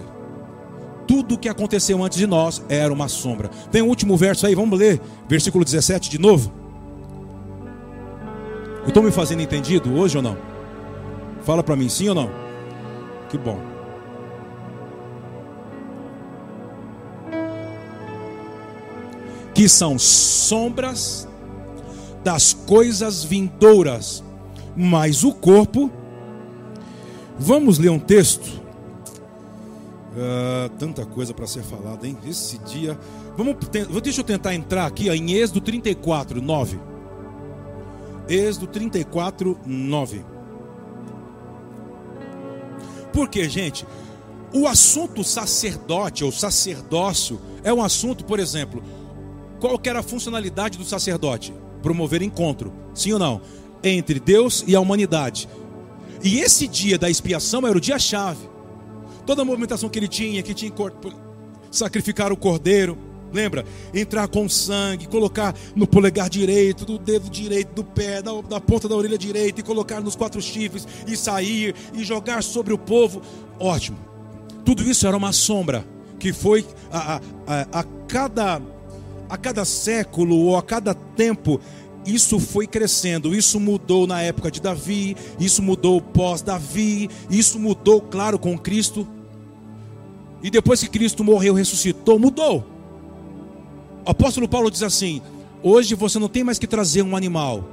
[1.09, 3.49] tudo o que aconteceu antes de nós era uma sombra.
[3.71, 6.53] Tem um último verso aí, vamos ler, versículo 17 de novo.
[8.83, 10.37] Eu estou me fazendo entendido hoje ou não?
[11.41, 12.29] Fala para mim, sim ou não?
[13.27, 13.59] Que bom.
[19.55, 21.27] Que são sombras
[22.23, 24.23] das coisas vindouras,
[24.77, 25.91] mas o corpo.
[27.39, 28.58] Vamos ler um texto.
[30.09, 32.17] Uh, tanta coisa para ser falada, hein?
[32.27, 32.97] Esse dia.
[33.37, 33.55] Vamos,
[34.01, 36.79] deixa eu tentar entrar aqui ó, em Êxodo 34, 9.
[38.27, 40.25] Êxodo 34, 9.
[43.13, 43.85] Porque, gente,
[44.53, 48.83] o assunto sacerdote ou sacerdócio é um assunto, por exemplo,
[49.59, 51.53] qual era a funcionalidade do sacerdote?
[51.83, 53.41] Promover encontro, sim ou não?
[53.83, 55.47] Entre Deus e a humanidade.
[56.23, 58.49] E esse dia da expiação era o dia-chave.
[59.29, 60.73] Toda a movimentação que ele tinha, que tinha
[61.69, 62.97] sacrificar o cordeiro,
[63.31, 63.63] Lembra?
[63.93, 68.89] Entrar com sangue, colocar no polegar direito, do dedo direito do pé, da, da, ponta
[68.89, 73.21] da orelha direita, e colocar nos quatro chifres, e sair, e jogar sobre o povo.
[73.59, 73.99] Ótimo.
[74.65, 75.85] Tudo isso era uma sombra
[76.17, 78.59] que foi a, a, a, a cada,
[79.29, 81.61] a cada século ou a cada tempo
[82.03, 88.39] isso foi crescendo, isso mudou na época de Davi, isso mudou pós-Davi, isso mudou, claro,
[88.39, 89.07] com Cristo.
[90.41, 92.65] E depois que Cristo morreu, ressuscitou, mudou.
[94.05, 95.21] O apóstolo Paulo diz assim:
[95.61, 97.63] hoje você não tem mais que trazer um animal,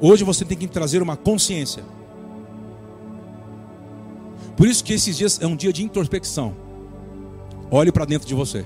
[0.00, 1.84] hoje você tem que trazer uma consciência.
[4.56, 6.56] Por isso que esses dias é um dia de introspecção.
[7.70, 8.64] Olhe para dentro de você.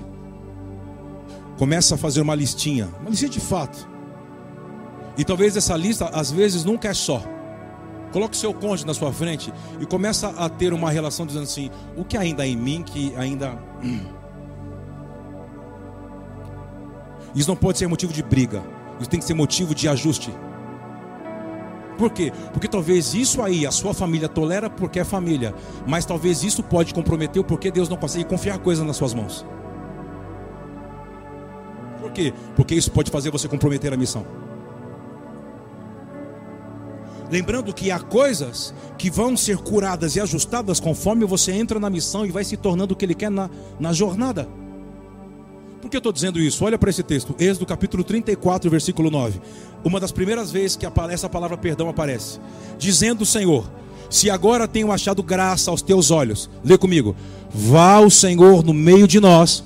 [1.57, 3.87] Começa a fazer uma listinha, uma listinha de fato.
[5.15, 7.21] E talvez essa lista, às vezes, nunca é só.
[8.13, 12.05] Coloque seu cônjuge na sua frente e começa a ter uma relação dizendo assim: o
[12.05, 13.57] que ainda em mim que ainda.
[17.35, 18.61] Isso não pode ser motivo de briga.
[18.99, 20.31] Isso tem que ser motivo de ajuste.
[21.97, 22.31] Por quê?
[22.51, 25.53] Porque talvez isso aí a sua família tolera porque é família,
[25.87, 29.43] mas talvez isso pode comprometer o porquê Deus não consegue confiar coisas nas suas mãos.
[31.99, 32.31] Por quê?
[32.55, 34.42] Porque isso pode fazer você comprometer a missão.
[37.33, 42.27] Lembrando que há coisas que vão ser curadas e ajustadas conforme você entra na missão
[42.27, 44.47] e vai se tornando o que ele quer na, na jornada.
[45.81, 46.63] Por que eu estou dizendo isso?
[46.63, 49.41] Olha para esse texto, Êxodo capítulo 34, versículo 9.
[49.83, 52.39] Uma das primeiras vezes que essa palavra perdão aparece.
[52.77, 53.67] Dizendo o Senhor:
[54.11, 57.15] Se agora tenho achado graça aos teus olhos, lê comigo.
[57.49, 59.63] Vá o Senhor no meio de nós.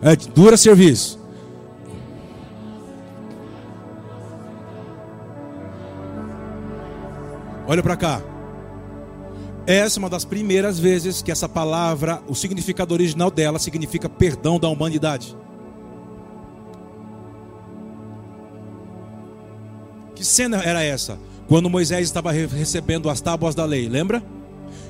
[0.00, 1.17] É dura serviço.
[7.68, 8.22] Olha para cá.
[9.66, 14.58] Essa é uma das primeiras vezes que essa palavra, o significado original dela significa perdão
[14.58, 15.36] da humanidade.
[20.14, 21.18] Que cena era essa?
[21.46, 24.22] Quando Moisés estava recebendo as tábuas da lei, lembra?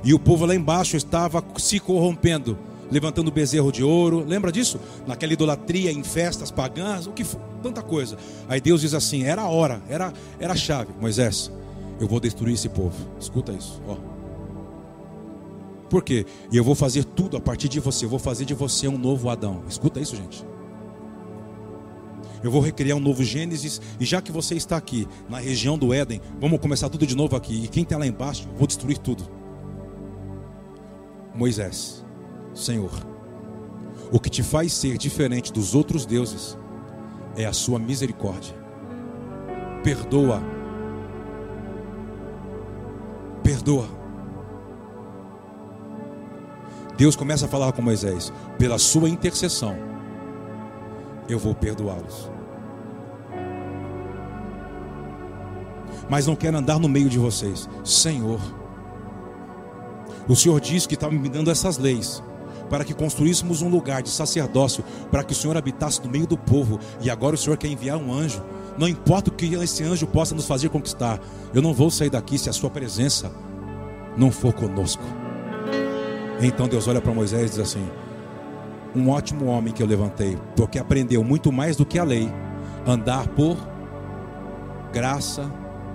[0.05, 2.57] E o povo lá embaixo estava se corrompendo,
[2.93, 4.79] levantando bezerro de ouro, lembra disso?
[5.05, 7.27] Naquela idolatria, em festas pagãs, o que
[7.61, 8.17] tanta coisa.
[8.49, 10.93] Aí Deus diz assim: era a hora, era, era a chave.
[11.01, 11.51] Moisés,
[12.01, 12.97] eu vou destruir esse povo.
[13.19, 13.97] Escuta isso, ó.
[15.89, 16.27] Por quê?
[16.53, 18.05] E eu vou fazer tudo a partir de você.
[18.05, 19.63] Eu vou fazer de você um novo Adão.
[19.69, 20.45] Escuta isso, gente.
[22.43, 23.81] Eu vou recriar um novo Gênesis.
[23.99, 27.35] E já que você está aqui, na região do Éden, vamos começar tudo de novo
[27.35, 27.65] aqui.
[27.65, 29.25] E quem está lá embaixo, eu vou destruir tudo.
[31.35, 32.05] Moisés,
[32.53, 32.91] Senhor,
[34.11, 36.59] o que te faz ser diferente dos outros deuses
[37.37, 38.55] é a sua misericórdia.
[39.83, 40.58] Perdoa.
[43.49, 43.89] Perdoa.
[46.99, 49.75] Deus começa a falar com Moisés: pela sua intercessão,
[51.31, 52.31] eu vou perdoá-los.
[56.11, 58.39] Mas não quero andar no meio de vocês, Senhor.
[60.29, 62.23] O Senhor disse que estava me dando essas leis
[62.69, 66.37] para que construíssemos um lugar de sacerdócio, para que o Senhor habitasse no meio do
[66.37, 68.43] povo, e agora o Senhor quer enviar um anjo.
[68.79, 71.21] Não importa o que esse anjo possa nos fazer conquistar,
[71.53, 73.31] eu não vou sair daqui se a sua presença
[74.17, 75.03] não for conosco.
[76.41, 77.85] Então Deus olha para Moisés e diz assim:
[78.95, 82.33] Um ótimo homem que eu levantei, porque aprendeu muito mais do que a lei,
[82.87, 83.57] andar por
[84.93, 85.51] graça,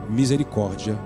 [0.09, 0.99] misericórdia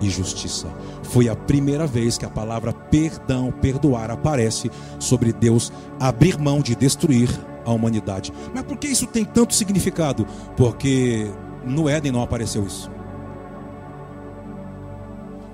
[0.00, 0.68] e justiça.
[1.02, 4.70] Foi a primeira vez que a palavra perdão, perdoar aparece
[5.00, 7.28] sobre Deus abrir mão de destruir
[7.64, 8.32] a humanidade.
[8.54, 10.26] Mas por que isso tem tanto significado?
[10.56, 11.30] Porque
[11.64, 12.90] no Éden não apareceu isso.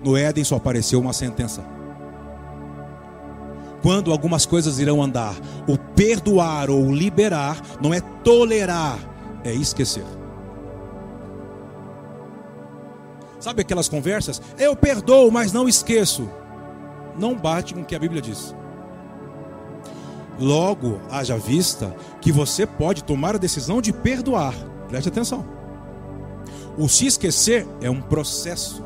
[0.04, 1.62] No Éden só apareceu uma sentença
[3.82, 5.34] quando algumas coisas irão andar.
[5.66, 8.98] O perdoar ou liberar não é tolerar,
[9.44, 10.04] é esquecer.
[13.38, 14.40] Sabe aquelas conversas?
[14.58, 16.28] Eu perdoo, mas não esqueço.
[17.18, 18.54] Não bate com o que a Bíblia diz.
[20.40, 24.54] Logo, haja vista que você pode tomar a decisão de perdoar.
[24.88, 25.44] Preste atenção.
[26.78, 28.82] O se esquecer é um processo.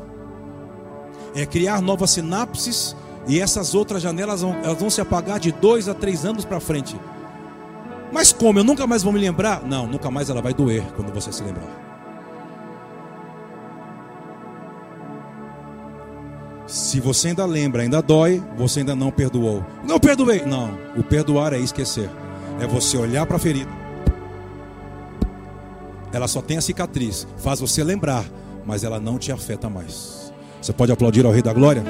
[1.33, 2.93] É criar novas sinapses
[3.25, 6.59] e essas outras janelas vão, elas vão se apagar de dois a três anos para
[6.59, 6.99] frente.
[8.11, 8.59] Mas como?
[8.59, 9.63] Eu nunca mais vou me lembrar?
[9.63, 11.84] Não, nunca mais ela vai doer quando você se lembrar.
[16.67, 19.63] Se você ainda lembra, ainda dói, você ainda não perdoou.
[19.87, 20.43] Não perdoei.
[20.45, 22.09] Não, o perdoar é esquecer.
[22.59, 23.69] É você olhar para a ferida.
[26.11, 28.25] Ela só tem a cicatriz, faz você lembrar,
[28.65, 30.33] mas ela não te afeta mais.
[30.61, 31.83] Você pode aplaudir ao Rei da Glória?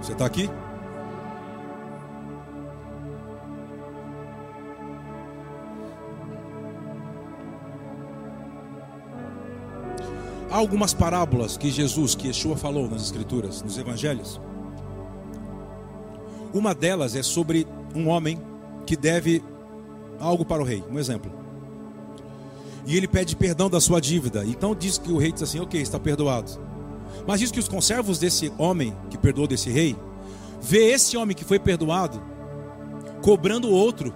[0.00, 0.48] Você está aqui?
[10.50, 14.40] Há algumas parábolas que Jesus, que Yeshua falou nas Escrituras, nos Evangelhos.
[16.52, 18.40] Uma delas é sobre um homem
[18.84, 19.44] que deve
[20.18, 21.30] algo para o rei, um exemplo.
[22.84, 24.44] E ele pede perdão da sua dívida.
[24.44, 26.50] Então diz que o rei diz assim: Ok, está perdoado.
[27.26, 29.96] Mas diz que os conservos desse homem que perdoou desse rei,
[30.60, 32.20] vê esse homem que foi perdoado
[33.22, 34.12] cobrando outro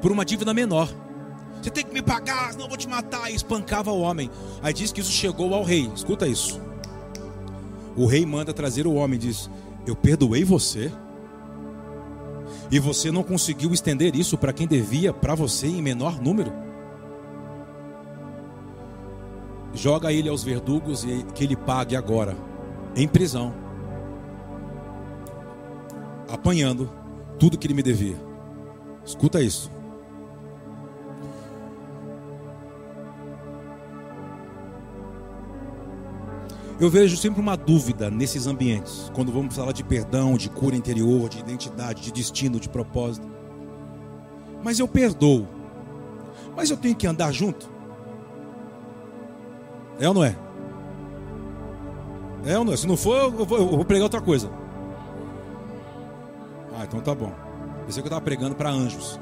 [0.00, 0.88] por uma dívida menor.
[1.60, 3.30] Você tem que me pagar, senão eu vou te matar.
[3.30, 4.30] E espancava o homem.
[4.62, 5.90] Aí diz que isso chegou ao rei.
[5.94, 6.60] Escuta isso.
[7.96, 9.50] O rei manda trazer o homem diz:
[9.86, 10.90] Eu perdoei você.
[12.70, 16.52] E você não conseguiu estender isso para quem devia para você em menor número?
[19.74, 22.36] Joga ele aos verdugos e que ele pague agora,
[22.94, 23.54] em prisão,
[26.28, 26.90] apanhando
[27.38, 28.16] tudo que ele me devia.
[29.04, 29.70] Escuta isso.
[36.80, 41.28] Eu vejo sempre uma dúvida nesses ambientes, quando vamos falar de perdão, de cura interior,
[41.28, 43.28] de identidade, de destino, de propósito.
[44.64, 45.46] Mas eu perdoo.
[46.56, 47.68] Mas eu tenho que andar junto?
[49.98, 50.34] É ou não é?
[52.46, 52.76] É ou não é?
[52.78, 54.50] Se não for, eu vou, eu vou pregar outra coisa.
[56.78, 57.34] Ah, então tá bom.
[57.84, 59.20] Pensei que eu estava pregando para anjos.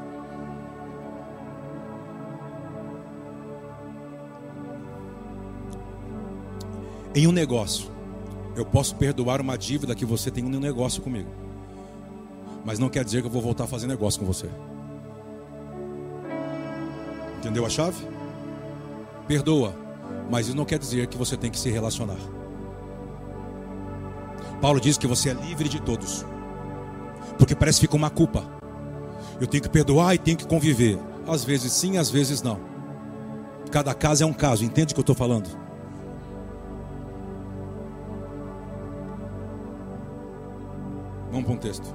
[7.19, 7.91] Em um negócio.
[8.55, 11.29] Eu posso perdoar uma dívida que você tem em um negócio comigo.
[12.65, 14.49] Mas não quer dizer que eu vou voltar a fazer negócio com você.
[17.39, 17.97] Entendeu a chave?
[19.27, 19.75] Perdoa,
[20.31, 22.19] mas isso não quer dizer que você tem que se relacionar.
[24.61, 26.25] Paulo diz que você é livre de todos.
[27.37, 28.45] Porque parece que fica uma culpa.
[29.41, 30.99] Eu tenho que perdoar e tenho que conviver.
[31.27, 32.61] Às vezes sim, às vezes não.
[33.73, 35.68] Cada caso é um caso, entende o que eu estou falando?
[41.49, 41.95] Para um texto.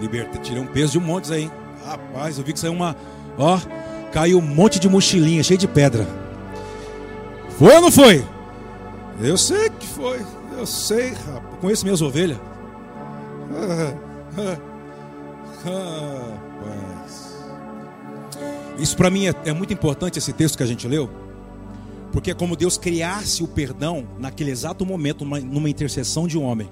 [0.00, 1.50] Liberta, tirei um peso de um monte aí.
[1.84, 2.96] Rapaz, eu vi que saiu uma.
[3.38, 3.58] Ó,
[4.12, 6.06] caiu um monte de mochilinha cheio de pedra.
[7.58, 8.24] Foi ou não foi?
[9.20, 10.20] Eu sei que foi.
[10.56, 11.60] Eu sei, rapaz.
[11.60, 12.38] Conheço minhas ovelhas.
[15.64, 16.20] Rapaz.
[18.78, 21.10] Isso para mim é, é muito importante esse texto que a gente leu.
[22.10, 26.42] Porque é como Deus criasse o perdão naquele exato momento, numa, numa intercessão de um
[26.42, 26.70] homem.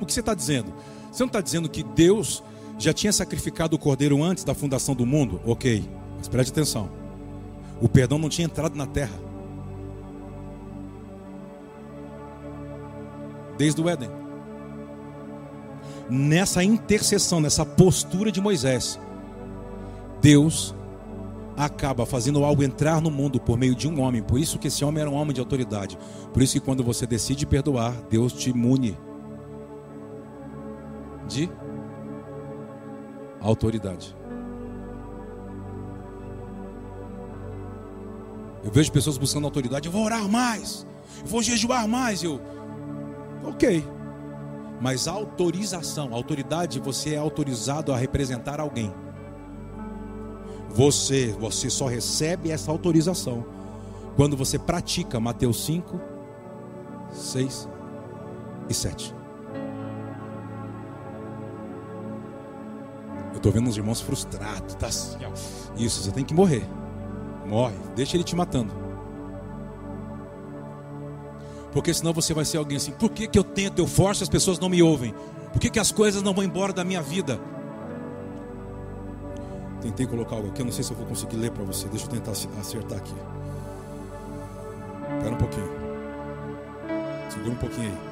[0.00, 0.72] Como que você está dizendo?
[1.12, 2.42] Você não está dizendo que Deus
[2.78, 5.42] já tinha sacrificado o cordeiro antes da fundação do mundo?
[5.44, 5.86] Ok,
[6.16, 6.88] mas preste atenção.
[7.82, 9.12] O perdão não tinha entrado na terra.
[13.58, 14.08] Desde o Éden.
[16.08, 18.98] Nessa intercessão, nessa postura de Moisés,
[20.22, 20.74] Deus
[21.58, 24.22] acaba fazendo algo entrar no mundo por meio de um homem.
[24.22, 25.98] Por isso que esse homem era um homem de autoridade.
[26.32, 28.96] Por isso que quando você decide perdoar, Deus te imune
[31.30, 31.50] de
[33.40, 34.16] autoridade.
[38.62, 39.86] Eu vejo pessoas buscando autoridade.
[39.86, 40.86] Eu vou orar mais.
[41.20, 42.22] Eu vou jejuar mais.
[42.22, 42.40] Eu,
[43.44, 43.82] ok.
[44.80, 48.92] Mas autorização, autoridade, você é autorizado a representar alguém.
[50.70, 53.44] Você, você só recebe essa autorização
[54.16, 56.00] quando você pratica Mateus 5,
[57.12, 57.68] 6
[58.68, 59.19] e 7.
[63.40, 65.30] Eu estou vendo uns irmãos frustrados, tá assim, ó.
[65.74, 66.62] Isso, você tem que morrer.
[67.46, 68.70] Morre, deixa ele te matando.
[71.72, 72.92] Porque senão você vai ser alguém assim.
[72.92, 75.14] Por que, que eu tento, eu forço as pessoas não me ouvem?
[75.54, 77.40] Por que, que as coisas não vão embora da minha vida?
[79.80, 81.88] Tentei colocar algo aqui, eu não sei se eu vou conseguir ler para você.
[81.88, 83.14] Deixa eu tentar acertar aqui.
[85.16, 85.70] Espera um pouquinho.
[87.30, 88.09] Segura um pouquinho aí.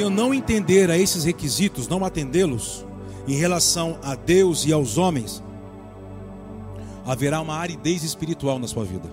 [0.00, 2.86] Se eu não entender a esses requisitos, não atendê-los,
[3.28, 5.44] em relação a Deus e aos homens,
[7.04, 9.10] haverá uma aridez espiritual na sua vida.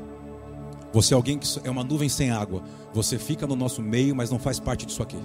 [0.93, 2.63] Você é alguém que é uma nuvem sem água.
[2.93, 5.19] Você fica no nosso meio, mas não faz parte disso aqui.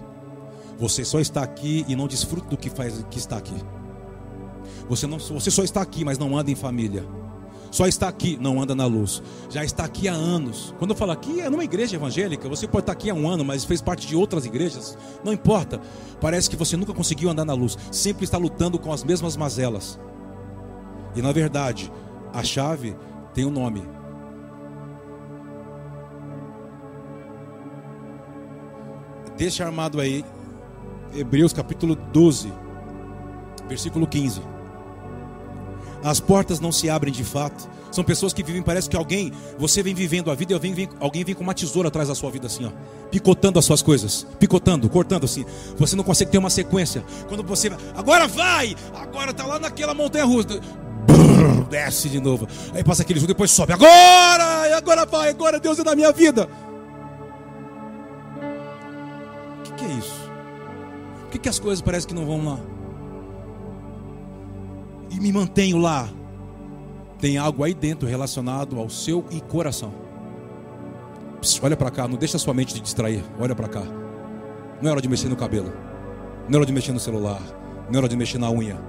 [0.80, 3.54] Você só está aqui e não desfruta do que faz que está aqui.
[4.88, 7.06] Você não, você só está aqui, mas não anda em família.
[7.72, 9.22] Só está aqui, não anda na luz.
[9.48, 10.74] Já está aqui há anos.
[10.78, 12.46] Quando eu falo aqui, é numa igreja evangélica.
[12.46, 14.96] Você pode estar aqui há um ano, mas fez parte de outras igrejas.
[15.24, 15.80] Não importa.
[16.20, 17.78] Parece que você nunca conseguiu andar na luz.
[17.90, 19.98] Sempre está lutando com as mesmas mazelas.
[21.16, 21.90] E na verdade,
[22.30, 22.94] a chave
[23.32, 23.82] tem um nome.
[29.38, 30.22] Deixa armado aí,
[31.14, 32.52] Hebreus capítulo 12,
[33.66, 34.51] versículo 15.
[36.02, 37.68] As portas não se abrem de fato.
[37.92, 40.88] São pessoas que vivem, parece que alguém, você vem vivendo a vida e alguém vem,
[40.98, 42.70] alguém vem com uma tesoura atrás da sua vida assim, ó,
[43.10, 45.44] picotando as suas coisas, picotando, cortando assim.
[45.76, 47.04] Você não consegue ter uma sequência.
[47.28, 50.58] Quando você agora vai, agora tá lá naquela montanha russa,
[51.68, 52.48] desce de novo.
[52.74, 53.74] Aí passa aquele jogo, depois sobe.
[53.74, 56.48] Agora, agora vai, agora Deus é da minha vida.
[59.58, 60.30] O que, que é isso?
[61.22, 62.71] Por que, que as coisas parecem que não vão lá?
[65.12, 66.08] E me mantenho lá,
[67.20, 69.92] tem algo aí dentro relacionado ao seu e coração.
[71.40, 73.22] Pss, olha para cá, não deixa sua mente te distrair.
[73.38, 73.82] Olha para cá.
[74.80, 75.72] Não é hora de mexer no cabelo.
[76.48, 77.40] Não é hora de mexer no celular.
[77.88, 78.80] Não é hora de mexer na unha.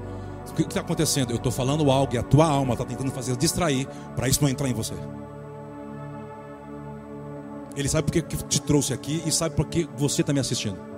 [0.50, 1.32] O que está acontecendo?
[1.32, 4.50] Eu estou falando algo e a tua alma está tentando fazer distrair para isso não
[4.50, 4.94] entrar em você.
[7.76, 10.93] Ele sabe porque que te trouxe aqui e sabe porque você está me assistindo.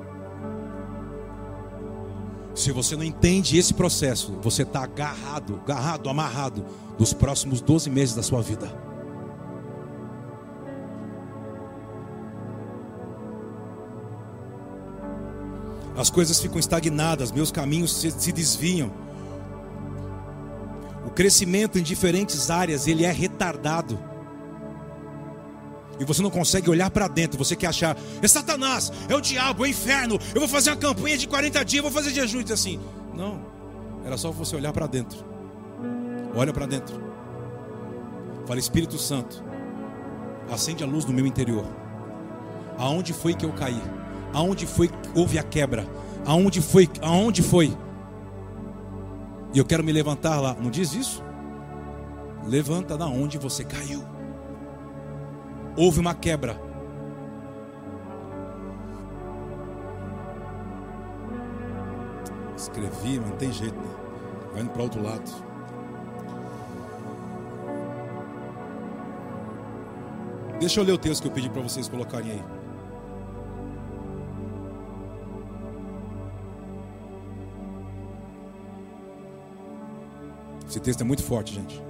[2.56, 6.66] Se você não entende esse processo, você está agarrado, agarrado, amarrado
[6.98, 8.72] nos próximos 12 meses da sua vida.
[15.98, 18.90] As coisas ficam estagnadas, meus caminhos se, se desviam.
[21.06, 24.00] O crescimento em diferentes áreas ele é retardado
[26.00, 29.64] e você não consegue olhar para dentro, você quer achar, é Satanás, é o diabo,
[29.64, 32.54] é o inferno, eu vou fazer uma campanha de 40 dias, vou fazer jejum, e
[32.54, 32.80] assim.
[33.14, 33.40] Não,
[34.06, 35.24] era só você olhar para dentro.
[36.36, 37.02] Olha para dentro.
[38.46, 39.44] Fala, Espírito Santo,
[40.52, 41.66] acende a luz no meu interior.
[42.78, 43.82] Aonde foi que eu caí?
[44.34, 45.88] Aonde foi que houve a quebra?
[46.26, 46.90] Aonde foi?
[47.02, 47.76] Aonde foi?
[49.54, 50.56] E eu quero me levantar lá.
[50.60, 51.24] Não diz isso?
[52.46, 54.15] Levanta da onde você caiu
[55.78, 56.60] houve uma quebra.
[62.56, 63.96] Escrevi, mas não tem jeito, né?
[64.54, 65.46] Vai indo para outro lado.
[70.60, 72.44] Deixa eu ler o texto que eu pedi para vocês colocarem aí.
[80.68, 81.84] Esse texto é muito forte, gente.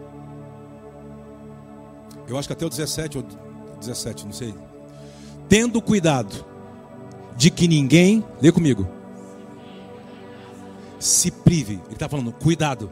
[2.28, 3.45] Eu acho que até o 17 ou
[3.80, 4.54] 17, não sei.
[5.48, 6.46] Tendo cuidado
[7.36, 8.88] de que ninguém, lê comigo,
[11.00, 11.74] se prive.
[11.86, 12.90] Ele está falando, cuidado.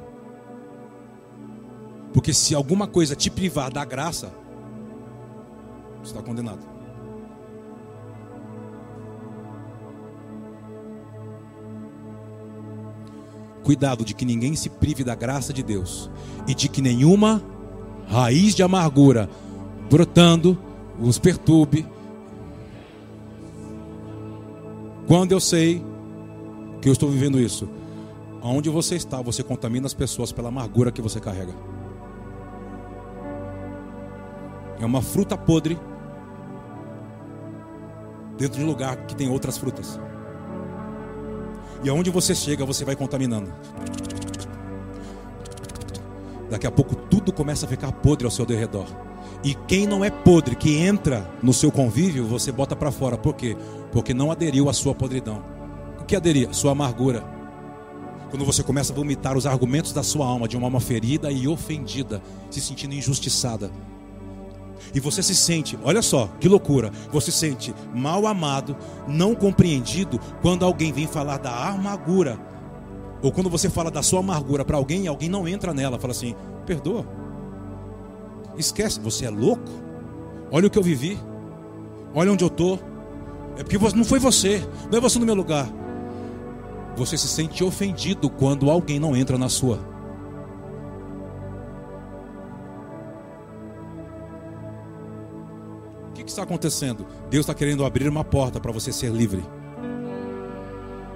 [2.13, 4.31] Porque se alguma coisa te privar da graça,
[5.99, 6.73] você está condenado.
[13.63, 16.11] Cuidado de que ninguém se prive da graça de Deus
[16.45, 17.41] e de que nenhuma
[18.07, 19.29] raiz de amargura
[19.89, 20.57] brotando
[20.99, 21.85] os perturbe.
[25.07, 25.83] Quando eu sei
[26.81, 27.69] que eu estou vivendo isso,
[28.41, 31.53] aonde você está, você contamina as pessoas pela amargura que você carrega.
[34.79, 35.79] É uma fruta podre
[38.37, 39.99] dentro de um lugar que tem outras frutas.
[41.83, 43.53] E aonde você chega, você vai contaminando.
[46.49, 48.85] Daqui a pouco tudo começa a ficar podre ao seu derredor.
[49.43, 53.17] E quem não é podre, que entra no seu convívio, você bota para fora.
[53.17, 53.55] Por quê?
[53.91, 55.41] Porque não aderiu à sua podridão.
[55.99, 56.53] O que aderir?
[56.53, 57.23] Sua amargura.
[58.29, 61.47] Quando você começa a vomitar os argumentos da sua alma, de uma alma ferida e
[61.47, 63.71] ofendida, se sentindo injustiçada.
[64.93, 66.91] E você se sente, olha só, que loucura.
[67.11, 68.75] Você se sente mal amado,
[69.07, 72.37] não compreendido quando alguém vem falar da amargura.
[73.21, 76.11] Ou quando você fala da sua amargura para alguém e alguém não entra nela, fala
[76.11, 77.05] assim: "Perdoa".
[78.57, 79.63] Esquece, você é louco?
[80.51, 81.19] Olha o que eu vivi.
[82.13, 82.77] Olha onde eu tô.
[83.57, 84.61] É porque não foi você,
[84.91, 85.67] não é você no meu lugar.
[86.95, 89.79] Você se sente ofendido quando alguém não entra na sua.
[96.09, 97.05] O que, que está acontecendo?
[97.29, 99.43] Deus está querendo abrir uma porta para você ser livre.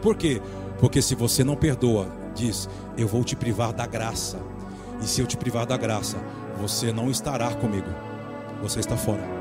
[0.02, 0.41] Por quê?
[0.80, 2.68] Porque se você não perdoa, diz:
[2.98, 4.39] Eu vou te privar da graça.
[5.02, 6.18] E se eu te privar da graça,
[6.60, 7.89] você não estará comigo.
[8.62, 9.38] Você está fora.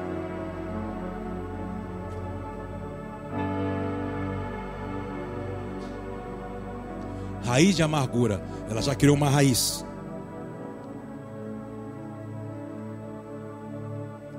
[7.45, 9.87] Raiz de amargura, ela já criou uma raiz.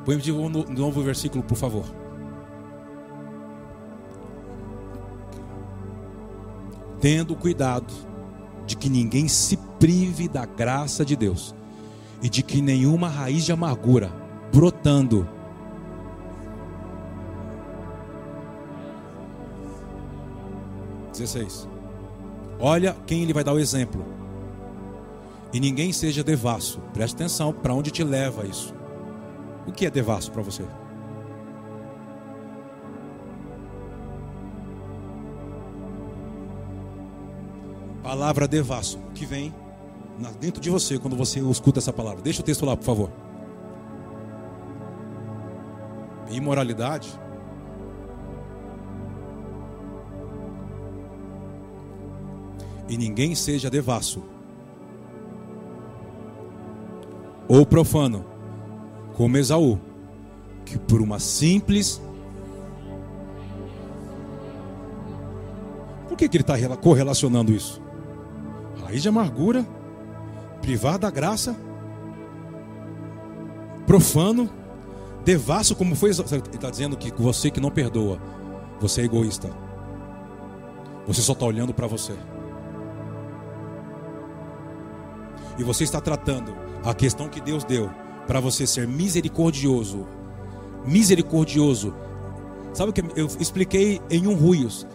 [0.04, 1.86] Põe de novo, o versículo, por favor.
[7.00, 7.94] Tendo cuidado
[8.66, 11.56] de que ninguém se prive da graça de Deus
[12.22, 14.12] e de que nenhuma raiz de amargura
[14.52, 15.28] brotando
[21.12, 21.68] Dezesseis.
[22.60, 24.06] Olha quem ele vai dar o exemplo.
[25.52, 26.80] E ninguém seja devasso.
[26.94, 28.74] Preste atenção para onde te leva isso.
[29.66, 30.64] O que é devasso para você?
[38.04, 39.54] Palavra devasso, que vem
[40.40, 42.22] dentro de você quando você escuta essa palavra.
[42.22, 43.12] Deixa o texto lá, por favor.
[46.32, 47.08] Imoralidade.
[52.90, 54.24] E ninguém seja devasso
[57.48, 58.26] ou profano,
[59.16, 59.80] como Esaú,
[60.66, 62.02] que por uma simples.
[66.08, 67.82] Por que, que ele está correlacionando isso?
[68.82, 69.66] Raiz de amargura
[70.62, 71.56] privar da graça,
[73.86, 74.50] profano,
[75.24, 76.12] devasso, como foi.
[76.12, 78.20] Ele está dizendo que você que não perdoa,
[78.80, 79.50] você é egoísta.
[81.08, 82.14] Você só está olhando para você.
[85.58, 86.54] E você está tratando
[86.84, 87.90] a questão que Deus deu
[88.28, 90.06] para você ser misericordioso.
[90.86, 91.96] Misericordioso.
[92.74, 94.86] Sabe o que eu expliquei em um ruios?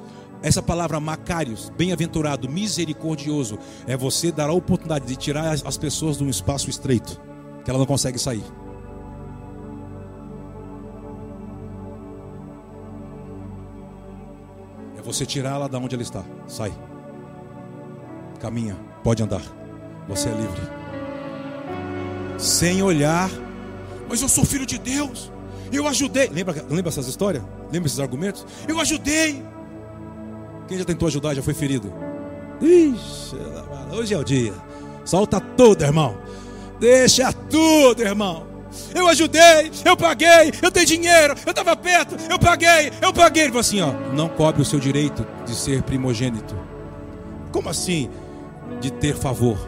[0.42, 6.24] Essa palavra macários, bem-aventurado, misericordioso, é você dar a oportunidade de tirar as pessoas de
[6.24, 7.20] um espaço estreito,
[7.64, 8.42] que ela não consegue sair.
[14.98, 16.24] É você tirá-la da onde ela está.
[16.48, 16.72] Sai.
[18.40, 19.42] Caminha, pode andar.
[20.08, 20.60] Você é livre.
[22.36, 23.30] Sem olhar,
[24.08, 25.30] mas eu sou filho de Deus.
[25.72, 26.28] Eu ajudei.
[26.28, 27.44] Lembra, lembra essas histórias?
[27.70, 28.44] Lembra esses argumentos?
[28.66, 29.51] Eu ajudei.
[30.66, 31.92] Quem já tentou ajudar já foi ferido.
[32.60, 33.36] Ixi,
[33.92, 34.54] hoje é o dia.
[35.04, 36.16] Solta tudo, irmão.
[36.78, 38.46] Deixa tudo, irmão.
[38.94, 43.42] Eu ajudei, eu paguei, eu tenho dinheiro, eu estava perto, eu paguei, eu paguei.
[43.42, 46.56] Ele falou assim: ó, não cobre o seu direito de ser primogênito.
[47.50, 48.08] Como assim?
[48.80, 49.58] De ter favor.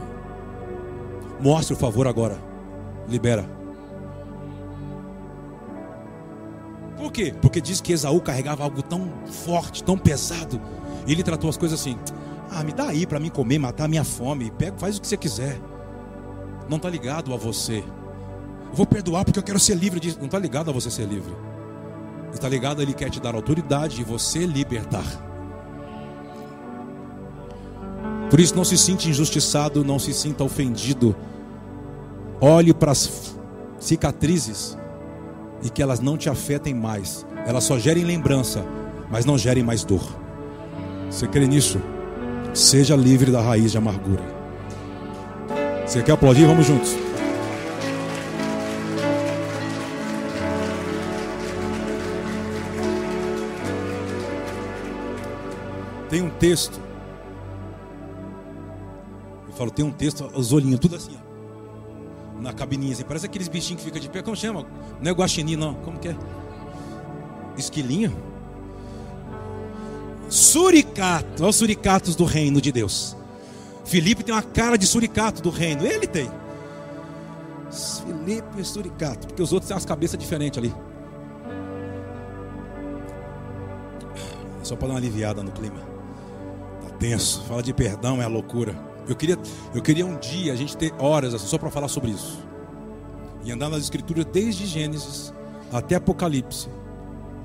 [1.40, 2.38] Mostre o favor agora.
[3.06, 3.44] Libera.
[6.96, 7.34] Por quê?
[7.42, 10.58] Porque diz que Esaú carregava algo tão forte, tão pesado
[11.06, 11.98] e ele tratou as coisas assim:
[12.50, 14.50] ah, me dá aí para mim comer, matar a minha fome.
[14.50, 15.60] Pega, faz o que você quiser.
[16.68, 17.78] Não está ligado a você.
[18.68, 20.18] Eu vou perdoar porque eu quero ser livre disso.
[20.18, 21.34] Não está ligado a você ser livre.
[22.32, 25.04] Está ligado, ele quer te dar autoridade e você libertar.
[28.28, 31.14] Por isso, não se sinta injustiçado, não se sinta ofendido.
[32.40, 33.36] Olhe para as
[33.78, 34.76] cicatrizes
[35.62, 37.24] e que elas não te afetem mais.
[37.46, 38.64] Elas só gerem lembrança,
[39.10, 40.23] mas não gerem mais dor.
[41.10, 41.80] Você crê nisso?
[42.52, 44.22] Seja livre da raiz de amargura.
[45.86, 46.46] Você quer aplaudir?
[46.46, 46.96] Vamos juntos.
[56.08, 56.80] Tem um texto.
[59.48, 63.48] Eu falo, tem um texto, os olhinhos, tudo assim, ó, na cabininha, assim, parece aqueles
[63.48, 64.22] bichinhos que ficam de pé.
[64.22, 64.64] Como chama?
[65.00, 65.74] Não é guaxinim, não.
[65.74, 66.16] Como que é?
[67.56, 68.16] Esquilinho?
[70.34, 73.16] Suricato, olha os suricatos do reino de Deus.
[73.84, 76.28] Felipe tem uma cara de suricato do reino, ele tem.
[78.04, 80.74] Felipe é suricato, porque os outros têm umas cabeças diferentes ali.
[84.64, 85.78] Só para dar uma aliviada no clima.
[86.82, 87.44] Tá tenso.
[87.44, 88.74] Fala de perdão é a loucura.
[89.06, 89.38] Eu queria,
[89.72, 92.42] eu queria um dia a gente ter horas assim, só para falar sobre isso.
[93.44, 95.32] e andar nas Escrituras desde Gênesis
[95.72, 96.68] até Apocalipse,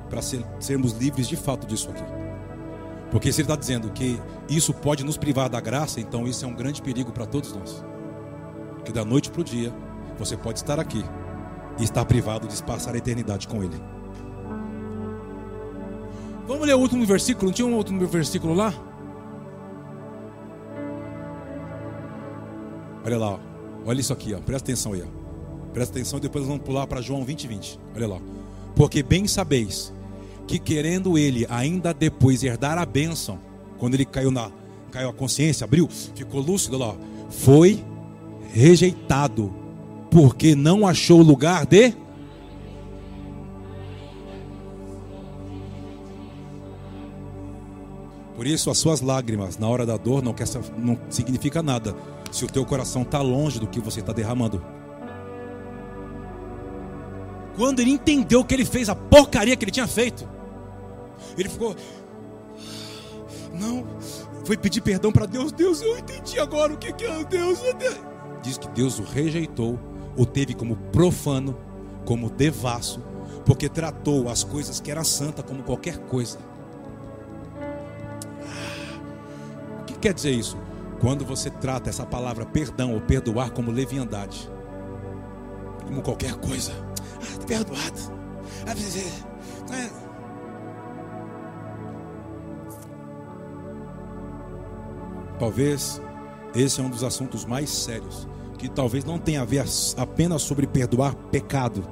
[0.09, 2.28] para ser, sermos livres de fato disso aqui.
[3.11, 6.47] Porque se ele está dizendo que isso pode nos privar da graça, então isso é
[6.47, 7.83] um grande perigo para todos nós.
[8.85, 9.73] Que da noite para o dia,
[10.17, 11.03] você pode estar aqui
[11.79, 13.81] e estar privado de passar a eternidade com Ele.
[16.47, 17.47] Vamos ler o último versículo?
[17.47, 18.73] Não tinha um outro versículo lá?
[23.05, 23.39] Olha lá,
[23.85, 24.39] olha isso aqui, ó.
[24.39, 25.01] presta atenção aí.
[25.01, 25.71] Ó.
[25.73, 27.79] Presta atenção e depois vamos pular para João 20, 20.
[27.95, 28.19] Olha lá.
[28.75, 29.93] Porque bem sabeis
[30.49, 33.37] que querendo ele ainda depois herdar a bênção,
[33.77, 34.49] quando ele caiu na
[34.91, 36.95] caiu a consciência, abriu, ficou lúcido lá,
[37.29, 37.85] foi
[38.51, 39.53] rejeitado,
[40.09, 41.93] porque não achou lugar de
[48.35, 50.47] Por isso, as suas lágrimas na hora da dor não, quer,
[50.77, 51.93] não significa nada
[52.31, 54.63] se o teu coração está longe do que você está derramando.
[57.55, 60.38] Quando ele entendeu que ele fez a porcaria que ele tinha feito,
[61.37, 61.75] ele ficou.
[63.53, 63.85] Não,
[64.45, 65.51] foi pedir perdão para Deus.
[65.51, 67.59] Deus, eu entendi agora o que, que é Deus.
[68.41, 69.79] Diz que Deus o rejeitou,
[70.15, 71.57] o teve como profano,
[72.05, 73.03] como devasso,
[73.45, 76.39] porque tratou as coisas que era santa como qualquer coisa.
[79.99, 80.57] quer dizer isso?
[80.99, 84.49] Quando você trata essa palavra perdão ou perdoar como leviandade,
[85.85, 86.73] como qualquer coisa,
[87.15, 88.19] ah, tá perdoado.
[88.65, 90.08] Ah,
[95.39, 96.01] Talvez
[96.53, 98.27] esse é um dos assuntos mais sérios,
[98.57, 99.63] que talvez não tenha a ver
[99.97, 101.83] apenas sobre perdoar pecado,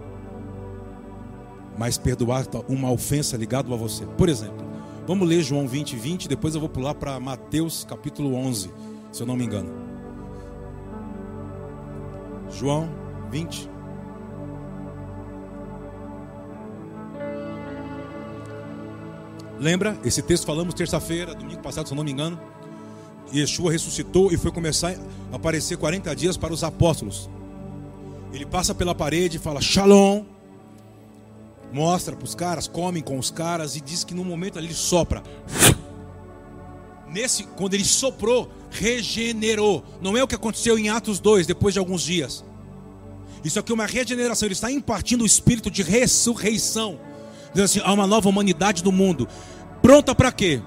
[1.78, 4.06] mas perdoar uma ofensa ligada a você.
[4.06, 4.68] Por exemplo,
[5.08, 8.70] Vamos ler João 20, 20, depois eu vou pular para Mateus capítulo 11,
[9.10, 9.72] se eu não me engano.
[12.52, 12.89] João
[13.32, 13.70] 20.
[19.58, 19.98] Lembra?
[20.04, 22.38] Esse texto falamos terça-feira, domingo passado, se eu não me engano.
[23.34, 24.95] Yeshua ressuscitou e foi começar
[25.32, 27.30] a aparecer 40 dias para os apóstolos.
[28.34, 30.23] Ele passa pela parede e fala: Shalom
[31.71, 34.73] mostra para os caras, comem com os caras e diz que no momento ali ele
[34.73, 35.23] sopra.
[37.09, 39.84] Nesse, quando ele soprou, regenerou.
[40.01, 42.43] Não é o que aconteceu em Atos 2, depois de alguns dias.
[43.43, 44.45] Isso aqui é uma regeneração.
[44.45, 46.99] Ele está impartindo o espírito de ressurreição.
[47.53, 49.28] Diz assim: há uma nova humanidade do mundo.
[49.82, 50.61] Pronta para quê?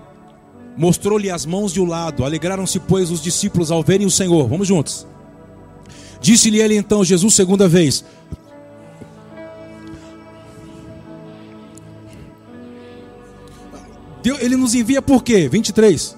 [0.77, 2.25] Mostrou-lhe as mãos e o lado.
[2.25, 4.49] Alegraram-se, pois, os discípulos ao verem o Senhor.
[4.49, 5.07] Vamos juntos.
[6.21, 8.05] Disse-lhe ele então, Jesus, segunda vez:
[14.41, 15.49] ele nos envia por quê?
[15.49, 16.17] 23.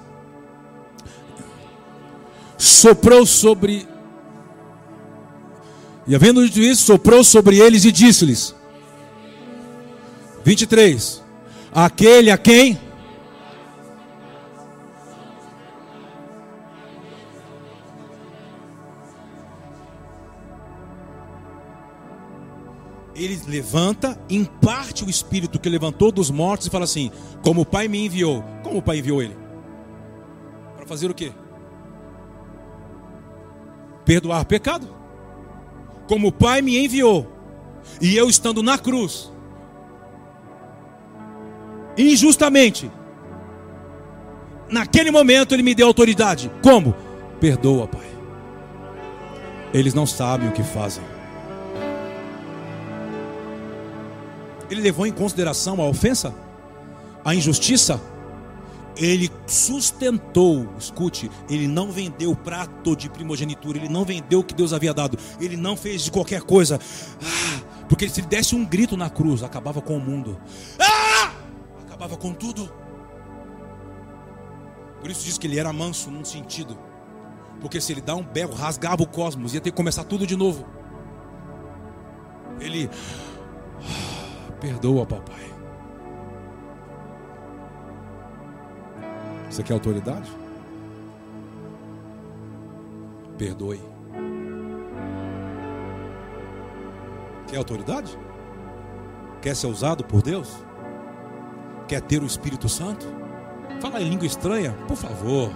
[2.57, 3.87] Soprou sobre.
[6.07, 8.55] E havendo dito isso, soprou sobre eles e disse-lhes:
[10.45, 11.21] 23.
[11.75, 12.79] Aquele a quem
[23.25, 27.11] ele levanta, imparte o espírito que levantou dos mortos e fala assim:
[27.43, 28.43] Como o Pai me enviou.
[28.63, 29.37] Como o Pai enviou ele?
[30.77, 31.33] Para fazer o quê?
[34.05, 34.89] Perdoar pecado.
[36.09, 37.31] Como o Pai me enviou,
[38.01, 39.33] e eu estando na cruz,
[41.97, 42.91] injustamente,
[44.69, 46.51] naquele momento ele me deu autoridade.
[46.63, 46.95] Como?
[47.41, 48.07] Perdoa, Pai.
[49.73, 51.12] Eles não sabem o que fazem.
[54.73, 56.35] Ele levou em consideração a ofensa,
[57.23, 58.01] a injustiça.
[58.97, 64.55] Ele sustentou, escute, ele não vendeu o prato de primogenitura, ele não vendeu o que
[64.55, 66.79] Deus havia dado, ele não fez de qualquer coisa,
[67.23, 70.39] ah, porque se ele desse um grito na cruz, acabava com o mundo,
[70.79, 71.33] ah,
[71.87, 72.71] acabava com tudo.
[75.01, 76.79] Por isso diz que ele era manso num sentido,
[77.61, 80.37] porque se ele dá um berro, rasgava o cosmos, ia ter que começar tudo de
[80.37, 80.67] novo.
[82.61, 82.91] Ele
[84.63, 85.53] Perdoa, papai.
[89.51, 90.31] Você quer autoridade?
[93.37, 93.81] Perdoe.
[97.49, 98.17] Quer autoridade?
[99.41, 100.65] Quer ser usado por Deus?
[101.89, 103.05] Quer ter o Espírito Santo?
[103.81, 105.51] Fala em língua estranha, por favor.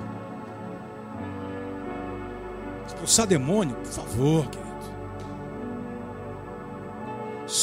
[2.89, 4.49] Expulsar demônio, por favor,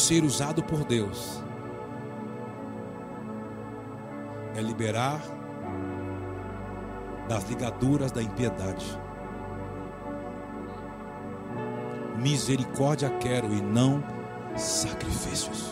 [0.04, 1.42] ser usado por Deus
[4.54, 5.18] é liberar
[7.26, 8.84] das ligaduras da impiedade.
[12.20, 14.04] Misericórdia quero e não
[14.56, 15.70] sacrifícios.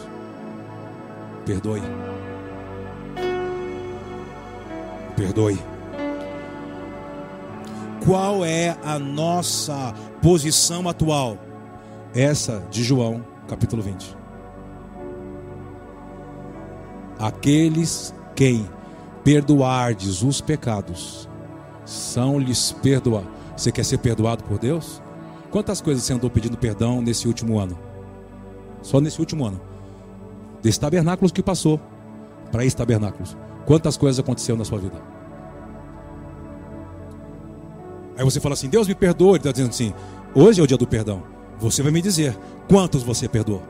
[1.45, 1.83] Perdoe.
[5.15, 5.59] Perdoe.
[8.03, 11.37] Qual é a nossa posição atual?
[12.15, 14.22] Essa de João, capítulo 20.
[17.23, 18.69] Aqueles quem
[19.23, 21.29] perdoardes os pecados,
[21.85, 23.31] são-lhes perdoados.
[23.57, 25.01] Você quer ser perdoado por Deus?
[25.49, 27.79] Quantas coisas você andou pedindo perdão nesse último ano?
[28.83, 29.61] Só nesse último ano.
[30.61, 31.81] Desse tabernáculos que passou
[32.51, 33.37] para esse tabernáculos.
[33.67, 35.01] Quantas coisas aconteceram na sua vida?
[38.19, 39.37] Aí você fala assim: Deus me perdoa.
[39.37, 39.95] Ele está dizendo assim:
[40.35, 41.23] hoje é o dia do perdão.
[41.61, 42.37] Você vai me dizer
[42.69, 43.63] quantos você perdoou.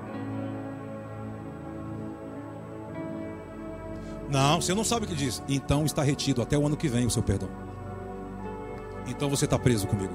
[4.32, 5.42] Não, você não sabe o que diz.
[5.46, 7.50] Então está retido até o ano que vem o seu perdão.
[9.06, 10.14] Então você está preso comigo.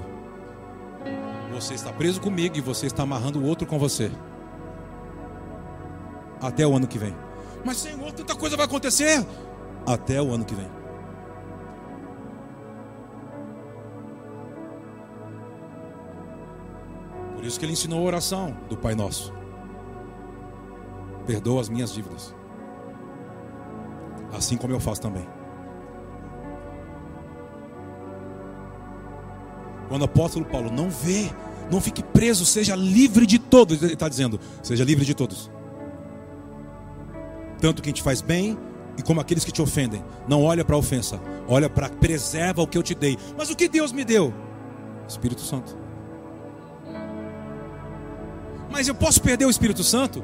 [1.52, 4.10] Você está preso comigo e você está amarrando o outro com você.
[6.42, 7.14] Até o ano que vem.
[7.64, 9.24] Mas Senhor, tanta coisa vai acontecer.
[9.86, 10.68] Até o ano que vem.
[17.36, 19.32] Por isso que ele ensinou a oração do Pai Nosso.
[21.24, 22.34] Perdoa as minhas dívidas.
[24.32, 25.26] Assim como eu faço também.
[29.88, 31.30] Quando o apóstolo Paulo não vê,
[31.70, 33.82] não fique preso, seja livre de todos.
[33.82, 35.50] Ele está dizendo: seja livre de todos.
[37.60, 38.56] Tanto quem te faz bem
[38.96, 40.04] e como aqueles que te ofendem.
[40.28, 43.16] Não olha para a ofensa, olha para preserva o que eu te dei.
[43.36, 44.32] Mas o que Deus me deu?
[45.08, 45.76] Espírito Santo.
[48.70, 50.22] Mas eu posso perder o Espírito Santo?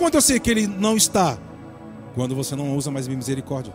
[0.00, 1.36] Quando eu sei que ele não está?
[2.14, 3.74] Quando você não usa mais misericórdia.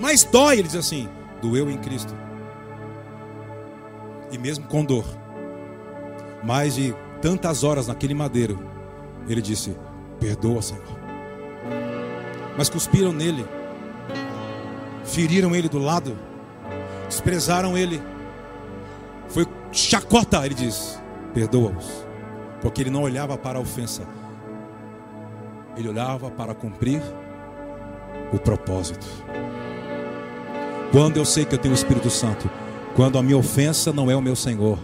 [0.00, 1.08] Mas dói, ele diz assim:
[1.40, 2.12] doeu em Cristo.
[4.32, 5.04] E mesmo com dor,
[6.42, 6.92] mais de
[7.22, 8.58] tantas horas naquele madeiro,
[9.28, 9.76] ele disse:
[10.18, 10.82] Perdoa, Senhor.
[12.58, 13.46] Mas cuspiram nele,
[15.04, 16.18] feriram ele do lado,
[17.08, 18.02] desprezaram ele.
[19.72, 21.00] Chacota, ele diz:
[21.34, 22.06] Perdoa-os,
[22.60, 24.02] porque ele não olhava para a ofensa,
[25.76, 27.02] ele olhava para cumprir
[28.32, 29.06] o propósito.
[30.92, 32.48] Quando eu sei que eu tenho o Espírito Santo,
[32.94, 34.78] quando a minha ofensa não é o meu Senhor,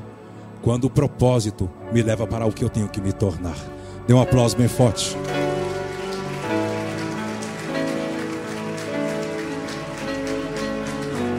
[0.60, 3.56] quando o propósito me leva para o que eu tenho que me tornar.
[4.06, 5.16] Dê um aplauso bem forte.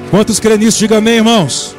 [0.10, 0.80] Quantos creem nisso?
[0.80, 1.76] Diga amém, irmãos.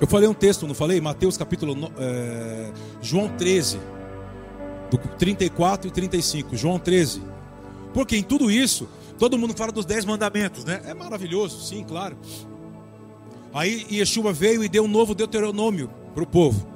[0.00, 1.00] Eu falei um texto, não falei?
[1.00, 1.90] Mateus capítulo.
[1.98, 3.78] É, João 13,
[4.90, 6.56] do 34 e 35.
[6.56, 7.22] João 13.
[7.92, 8.88] Porque em tudo isso,
[9.18, 10.82] todo mundo fala dos dez mandamentos, né?
[10.84, 12.16] É maravilhoso, sim, claro.
[13.52, 16.66] Aí Yeshua veio e deu um novo deuteronômio para o povo.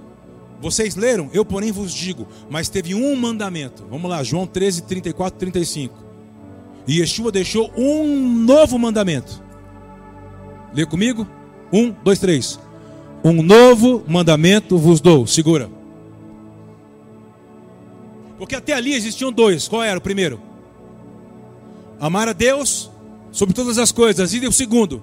[0.61, 1.29] Vocês leram?
[1.33, 2.27] Eu, porém, vos digo.
[2.49, 3.85] Mas teve um mandamento.
[3.91, 5.95] Vamos lá, João 13, 34, 35.
[6.87, 9.43] E Yeshua deixou um novo mandamento.
[10.73, 11.27] Lê comigo?
[11.73, 12.59] Um, dois, três.
[13.25, 15.27] Um novo mandamento vos dou.
[15.27, 15.71] Segura.
[18.39, 19.66] Porque até ali existiam dois.
[19.66, 20.41] Qual era o primeiro?
[22.01, 22.91] Amar a Deus
[23.33, 24.33] sobre todas as coisas.
[24.33, 25.03] E o segundo,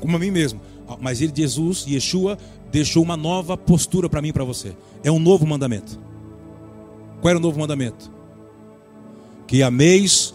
[0.00, 0.60] como a mim mesmo.
[0.88, 2.38] Ah, mas ele, Jesus, Yeshua,
[2.70, 4.74] deixou uma nova postura para mim e para você.
[5.04, 5.98] É um novo mandamento.
[7.20, 8.10] Qual era o novo mandamento?
[9.46, 10.34] Que ameis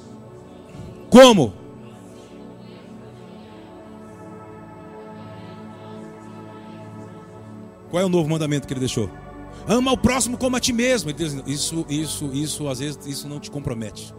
[1.10, 1.54] como?
[7.96, 9.10] Qual é o novo mandamento que ele deixou?
[9.66, 11.10] Ama o próximo como a ti mesmo.
[11.10, 14.14] Ele diz, isso, isso, isso, às vezes, isso não te compromete.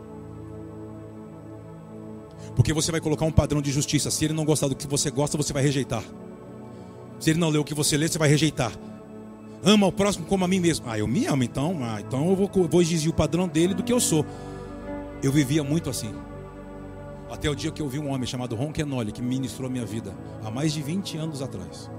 [2.55, 4.11] Porque você vai colocar um padrão de justiça.
[4.11, 6.03] Se ele não gostar do que você gosta, você vai rejeitar.
[7.20, 8.72] Se ele não lê o que você lê, você vai rejeitar.
[9.62, 10.87] Ama o próximo como a mim mesmo.
[10.89, 11.77] Ah, eu me amo, então.
[11.83, 14.24] Ah, então eu vou, vou exigir o padrão dele do que eu sou.
[15.22, 16.14] Eu vivia muito assim.
[17.31, 19.85] Até o dia que eu vi um homem chamado Ron Kenoli, que ministrou a minha
[19.85, 21.91] vida, há mais de 20 anos atrás.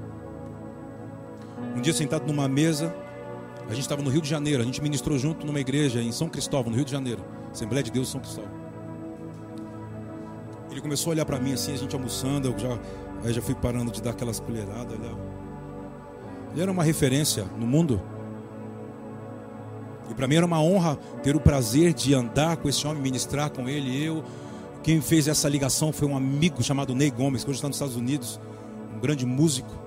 [1.78, 2.92] Um dia sentado numa mesa,
[3.68, 6.28] a gente estava no Rio de Janeiro, a gente ministrou junto numa igreja em São
[6.28, 7.24] Cristóvão, no Rio de Janeiro.
[7.52, 8.50] Assembleia de Deus São Cristóvão.
[10.72, 12.80] Ele começou a olhar para mim assim, a gente almoçando, eu já,
[13.24, 14.98] aí já fui parando de dar aquelas colheradas.
[16.52, 18.02] Ele era uma referência no mundo.
[20.10, 23.52] E para mim era uma honra ter o prazer de andar com esse homem, ministrar
[23.52, 24.04] com ele.
[24.04, 24.24] Eu,
[24.82, 27.96] quem fez essa ligação foi um amigo chamado Ney Gomes, que hoje está nos Estados
[27.96, 28.40] Unidos,
[28.96, 29.78] um grande músico,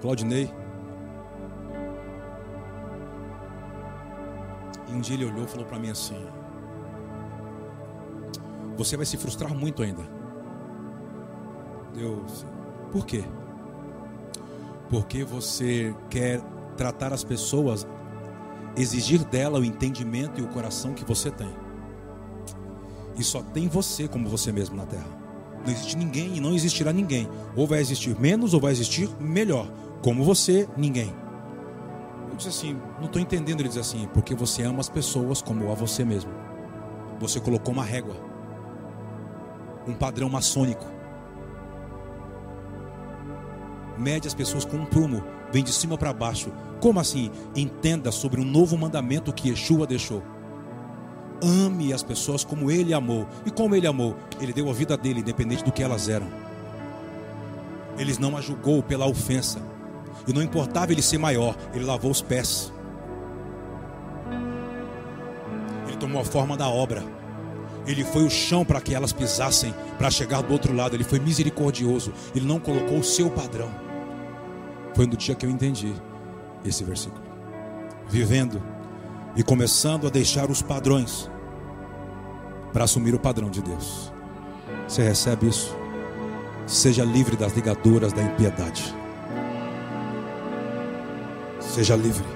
[0.00, 0.61] Claudinei.
[4.92, 6.22] E um dia ele olhou e falou para mim assim:
[8.76, 10.02] Você vai se frustrar muito ainda.
[11.94, 12.46] Deus,
[12.90, 13.24] por quê?
[14.90, 16.40] Porque você quer
[16.76, 17.86] tratar as pessoas,
[18.76, 21.50] exigir dela o entendimento e o coração que você tem.
[23.16, 25.22] E só tem você como você mesmo na terra.
[25.64, 27.28] Não existe ninguém e não existirá ninguém.
[27.56, 29.70] Ou vai existir menos ou vai existir melhor.
[30.02, 31.21] Como você, ninguém.
[32.32, 33.60] Eu disse assim, não estou entendendo.
[33.60, 36.32] Ele diz assim, porque você ama as pessoas como a você mesmo.
[37.20, 38.16] Você colocou uma régua,
[39.86, 40.84] um padrão maçônico.
[43.98, 45.22] Mede as pessoas com um prumo,
[45.52, 46.50] vem de cima para baixo.
[46.80, 47.30] Como assim?
[47.54, 50.22] Entenda sobre um novo mandamento que Yeshua deixou.
[51.42, 53.28] Ame as pessoas como ele amou.
[53.44, 54.16] E como ele amou?
[54.40, 56.26] Ele deu a vida dele, independente do que elas eram.
[57.98, 59.60] Ele não a julgou pela ofensa.
[60.26, 62.72] E não importava ele ser maior, ele lavou os pés.
[65.86, 67.02] Ele tomou a forma da obra.
[67.86, 70.94] Ele foi o chão para que elas pisassem, para chegar do outro lado.
[70.94, 72.12] Ele foi misericordioso.
[72.34, 73.70] Ele não colocou o seu padrão.
[74.94, 75.92] Foi no dia que eu entendi
[76.64, 77.22] esse versículo.
[78.08, 78.62] Vivendo
[79.34, 81.30] e começando a deixar os padrões
[82.72, 84.12] para assumir o padrão de Deus.
[84.86, 85.76] Você recebe isso?
[86.66, 89.01] Seja livre das ligaduras da impiedade.
[91.72, 92.26] Seja livre.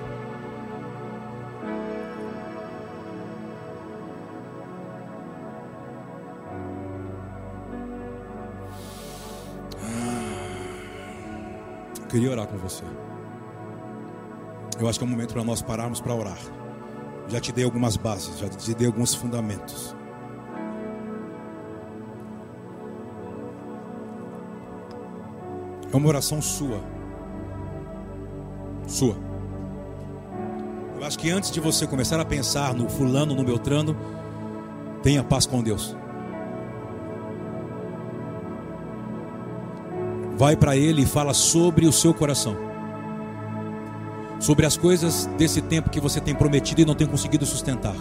[12.01, 12.83] Eu queria orar com você.
[14.81, 16.39] Eu acho que é o momento para nós pararmos para orar.
[17.29, 19.95] Já te dei algumas bases, já te dei alguns fundamentos.
[25.93, 26.81] É uma oração sua.
[28.87, 29.26] Sua.
[30.99, 33.95] Eu acho que antes de você começar a pensar no fulano, no beltrano,
[35.03, 35.95] tenha paz com Deus.
[40.37, 42.57] Vai para Ele e fala sobre o seu coração.
[44.41, 47.97] Sobre as coisas desse tempo que você tem prometido e não tem conseguido sustentar.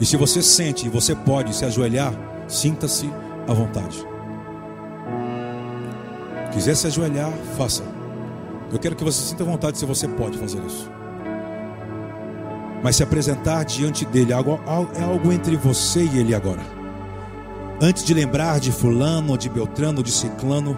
[0.00, 2.12] E se você sente e você pode se ajoelhar,
[2.48, 3.10] sinta-se
[3.46, 4.04] à vontade.
[6.52, 7.91] Quiser se ajoelhar, faça.
[8.72, 10.90] Eu quero que você sinta vontade se você pode fazer isso.
[12.82, 16.62] Mas se apresentar diante dele é algo entre você e ele agora.
[17.80, 20.76] Antes de lembrar de fulano, de beltrano, de ciclano,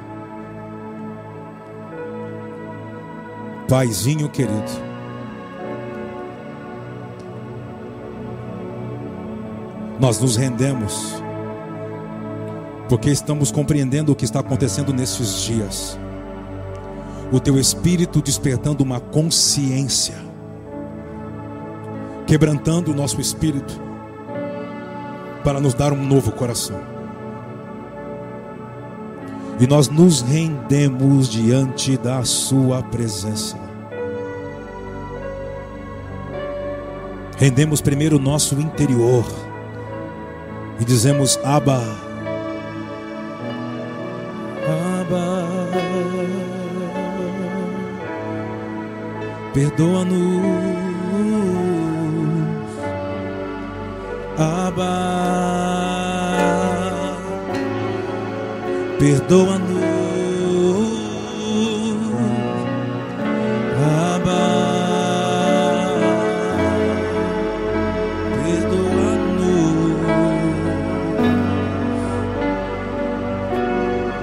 [3.68, 4.72] Paizinho querido,
[9.98, 11.22] nós nos rendemos
[12.88, 15.98] porque estamos compreendendo o que está acontecendo nesses dias.
[17.32, 20.14] O teu espírito despertando uma consciência,
[22.26, 23.80] quebrantando o nosso espírito,
[25.42, 26.80] para nos dar um novo coração.
[29.60, 33.56] E nós nos rendemos diante da Sua presença.
[37.36, 39.24] Rendemos primeiro o nosso interior
[40.80, 42.03] e dizemos: Abba.
[49.54, 50.14] Perdoa-nos,
[54.36, 54.94] Abba,
[58.98, 59.84] perdoa-nos,
[63.78, 64.42] Abba,
[68.42, 69.20] perdoa-nos.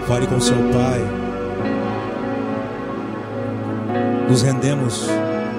[0.08, 1.22] Fale com seu pai.
[4.30, 5.10] Nos rendemos,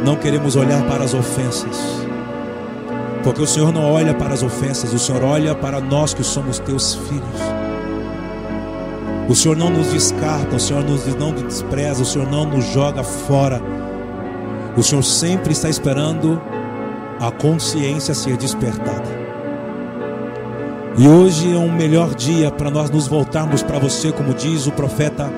[0.04, 2.06] não queremos olhar para as ofensas,
[3.22, 6.58] porque o Senhor não olha para as ofensas, o Senhor olha para nós que somos
[6.58, 7.40] teus filhos.
[9.28, 13.04] O Senhor não nos descarta, o Senhor não nos despreza, o Senhor não nos joga
[13.04, 13.62] fora.
[14.76, 16.40] O Senhor sempre está esperando
[17.20, 19.22] a consciência ser despertada.
[20.98, 24.72] E hoje é um melhor dia para nós nos voltarmos para você, como diz o
[24.72, 25.32] profeta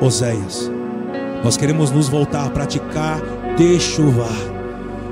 [0.00, 0.70] Oséias.
[1.42, 3.20] Nós queremos nos voltar a praticar
[3.78, 4.26] chuva,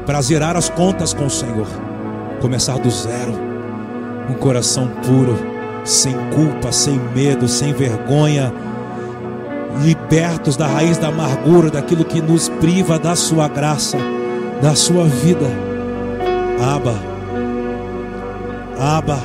[0.07, 1.67] para zerar as contas com o Senhor,
[2.41, 3.33] começar do zero,
[4.31, 5.37] um coração puro,
[5.85, 8.53] sem culpa, sem medo, sem vergonha,
[9.83, 13.99] libertos da raiz da amargura, daquilo que nos priva da sua graça,
[14.63, 15.47] da sua vida.
[16.61, 16.95] Aba,
[18.79, 19.21] Aba,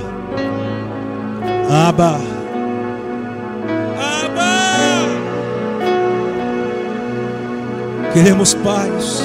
[1.70, 2.33] Aba.
[8.14, 9.24] Queremos paz,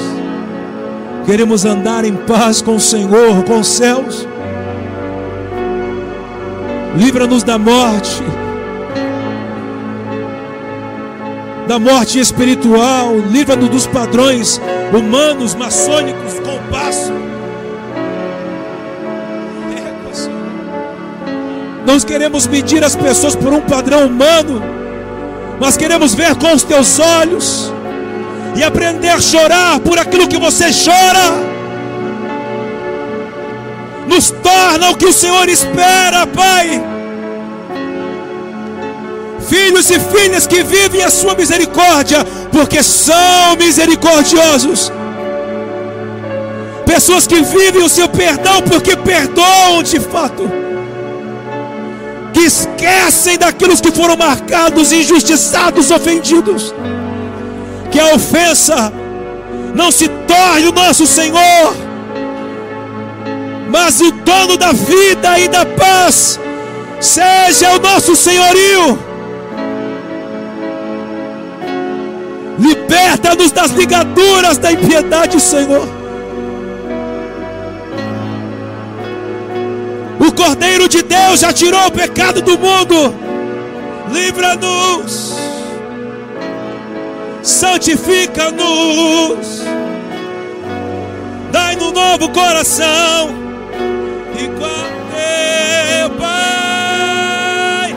[1.29, 4.27] Queremos andar em paz com o Senhor, com os céus.
[6.97, 8.23] Livra-nos da morte,
[11.67, 14.59] da morte espiritual, livra-nos dos padrões
[14.91, 17.13] humanos, maçônicos, compasso.
[21.85, 24.63] Nós queremos medir as pessoas por um padrão humano,
[25.59, 27.71] mas queremos ver com os teus olhos
[28.55, 31.49] e aprender a chorar por aquilo que você chora.
[34.07, 36.81] Nos torna o que o Senhor espera, Pai.
[39.47, 44.91] Filhos e filhas que vivem a sua misericórdia, porque são misericordiosos.
[46.85, 50.49] Pessoas que vivem o seu perdão, porque perdoam de fato.
[52.33, 56.73] Que esquecem daqueles que foram marcados, injustiçados, ofendidos
[57.91, 58.91] que a ofensa
[59.73, 61.75] não se torne o nosso Senhor,
[63.69, 66.39] mas o dono da vida e da paz
[66.99, 68.99] seja o nosso senhorio.
[72.59, 75.87] Liberta-nos das ligaduras da impiedade, Senhor.
[80.19, 83.15] O Cordeiro de Deus já tirou o pecado do mundo.
[84.11, 85.48] Livra-nos
[87.49, 89.63] santifica-nos,
[91.51, 93.31] dai-nos um novo coração,
[94.39, 97.95] igual teu Pai.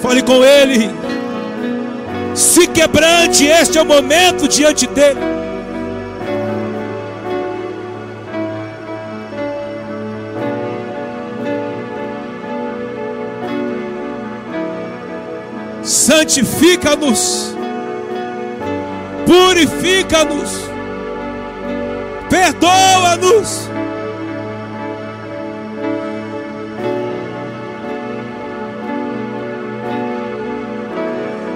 [0.00, 0.88] Fale com Ele,
[2.34, 5.39] se quebrante, este é o momento diante dEle.
[16.00, 17.54] Santifica-nos,
[19.26, 20.50] purifica-nos,
[22.28, 23.68] perdoa-nos.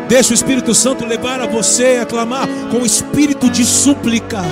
[0.07, 4.43] Deixa o Espírito Santo levar a você a clamar com espírito de súplica.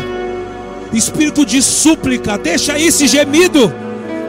[0.93, 3.73] Espírito de súplica, deixa esse gemido,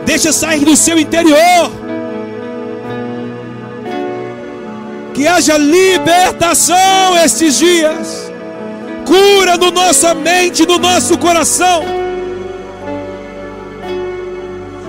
[0.05, 1.82] deixa sair do seu interior.
[5.14, 8.32] Que haja libertação estes dias.
[9.05, 11.84] Cura no nossa mente, no nosso coração.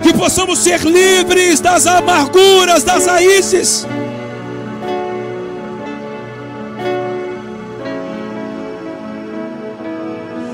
[0.03, 3.87] Que possamos ser livres das amarguras, das raízes.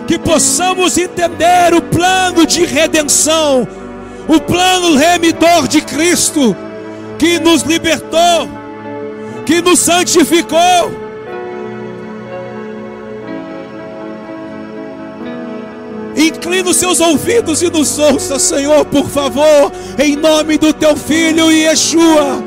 [0.08, 3.68] Que possamos entender o plano de redenção,
[4.26, 6.56] o plano remidor de Cristo,
[7.16, 8.59] que nos libertou
[9.40, 11.10] que nos santificou.
[16.16, 21.50] Inclina os seus ouvidos e nos ouça, Senhor, por favor, em nome do teu filho
[21.50, 22.42] Yeshua.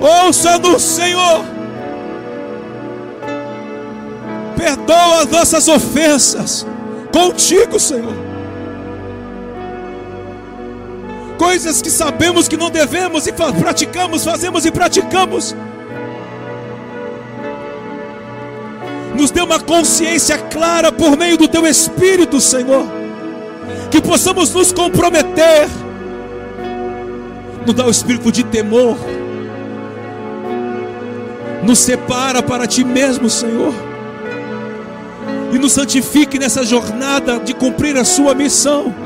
[0.00, 1.44] Ouça-nos, Senhor.
[4.56, 6.66] Perdoa as nossas ofensas
[7.12, 8.23] contigo, Senhor.
[11.38, 15.54] Coisas que sabemos que não devemos e praticamos, fazemos e praticamos.
[19.14, 22.84] Nos dê uma consciência clara por meio do Teu Espírito, Senhor,
[23.90, 25.68] que possamos nos comprometer.
[27.64, 28.98] Nos dá o espírito de temor,
[31.62, 33.72] nos separa para Ti mesmo, Senhor,
[35.50, 39.03] e nos santifique nessa jornada de cumprir a Sua missão.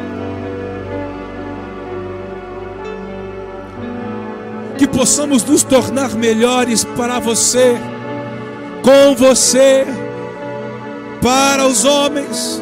[4.99, 7.77] Possamos nos tornar melhores para você,
[8.83, 9.87] com você,
[11.23, 12.61] para os homens.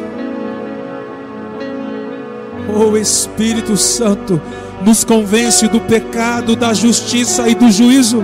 [2.69, 4.39] Oh Espírito Santo,
[4.85, 8.23] nos convence do pecado, da justiça e do juízo.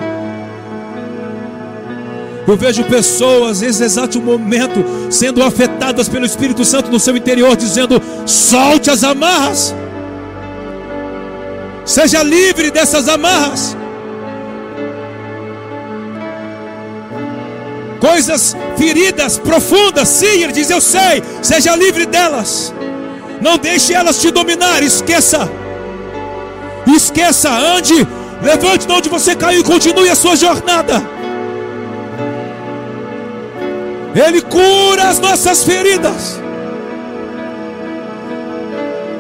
[2.48, 8.00] Eu vejo pessoas, nesse exato momento, sendo afetadas pelo Espírito Santo no seu interior, dizendo:
[8.28, 9.74] solte as amarras,
[11.84, 13.76] seja livre dessas amarras.
[18.04, 20.10] Coisas feridas profundas.
[20.10, 22.74] Sim, ele diz: Eu sei, seja livre delas.
[23.42, 24.84] Não deixe elas te dominar.
[24.84, 25.50] Esqueça,
[26.96, 28.06] esqueça, ande,
[28.42, 31.02] levante de onde você caiu e continue a sua jornada.
[34.14, 36.42] Ele cura as nossas feridas.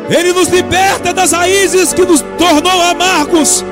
[0.10, 3.64] Ele nos liberta das raízes que nos tornou amargos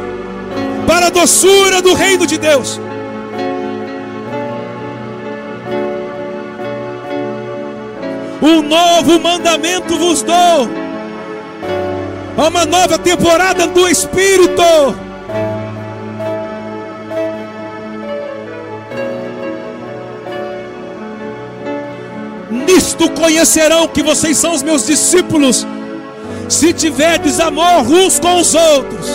[0.87, 2.79] para a doçura do reino de Deus.
[8.41, 10.67] Um novo mandamento vos dou.
[12.35, 14.63] Uma nova temporada do Espírito.
[22.49, 25.67] Nisto conhecerão que vocês são os meus discípulos,
[26.49, 29.07] se tiverdes amor uns com os outros.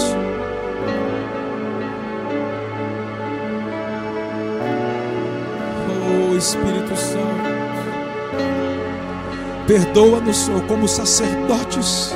[6.31, 7.26] Oh Espírito Santo,
[9.67, 12.15] perdoa-nos, Senhor, como sacerdotes.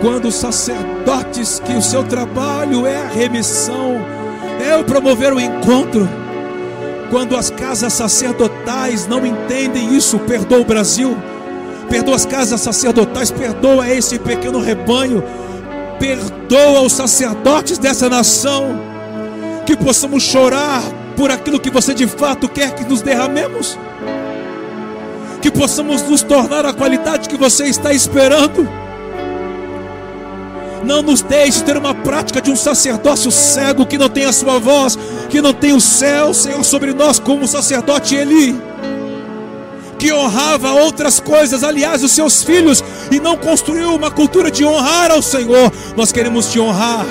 [0.00, 3.96] Quando sacerdotes que o seu trabalho é a remissão,
[4.64, 6.08] é o promover o encontro.
[7.10, 11.16] Quando as casas sacerdotais não entendem isso, perdoa o Brasil,
[11.88, 15.24] perdoa as casas sacerdotais, perdoa esse pequeno rebanho,
[15.98, 18.78] perdoa os sacerdotes dessa nação,
[19.64, 20.82] que possamos chorar
[21.16, 23.76] por aquilo que você de fato quer que nos derramemos,
[25.40, 28.68] que possamos nos tornar a qualidade que você está esperando.
[30.84, 34.58] Não nos deixe ter uma prática de um sacerdócio cego que não tem a sua
[34.58, 38.58] voz, que não tem o céu, Senhor, sobre nós, como o sacerdote Eli,
[39.98, 45.10] que honrava outras coisas, aliás, os seus filhos, e não construiu uma cultura de honrar
[45.10, 45.72] ao Senhor.
[45.96, 47.04] Nós queremos te honrar.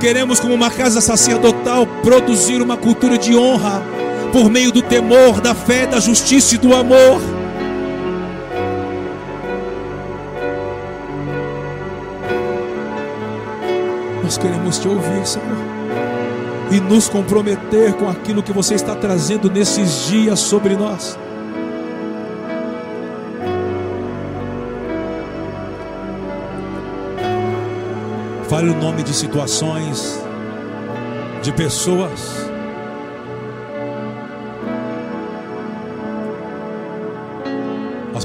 [0.00, 3.82] Queremos, como uma casa sacerdotal, produzir uma cultura de honra
[4.34, 7.20] por meio do temor, da fé, da justiça e do amor.
[14.24, 15.46] Nós queremos te ouvir, Senhor,
[16.72, 21.16] e nos comprometer com aquilo que você está trazendo nesses dias sobre nós.
[28.48, 30.20] Fale o nome de situações,
[31.40, 32.43] de pessoas.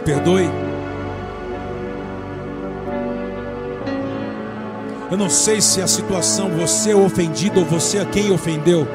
[0.09, 0.49] Perdoe.
[5.11, 8.87] Eu não sei se a situação você é ofendido ou você é quem ofendeu.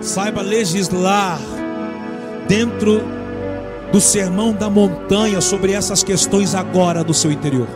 [0.00, 1.38] Saiba legislar
[2.48, 3.02] dentro
[3.92, 7.68] do sermão da montanha sobre essas questões agora do seu interior.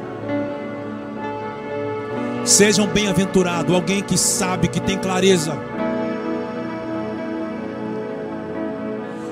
[2.45, 5.53] Sejam bem-aventurados, alguém que sabe, que tem clareza.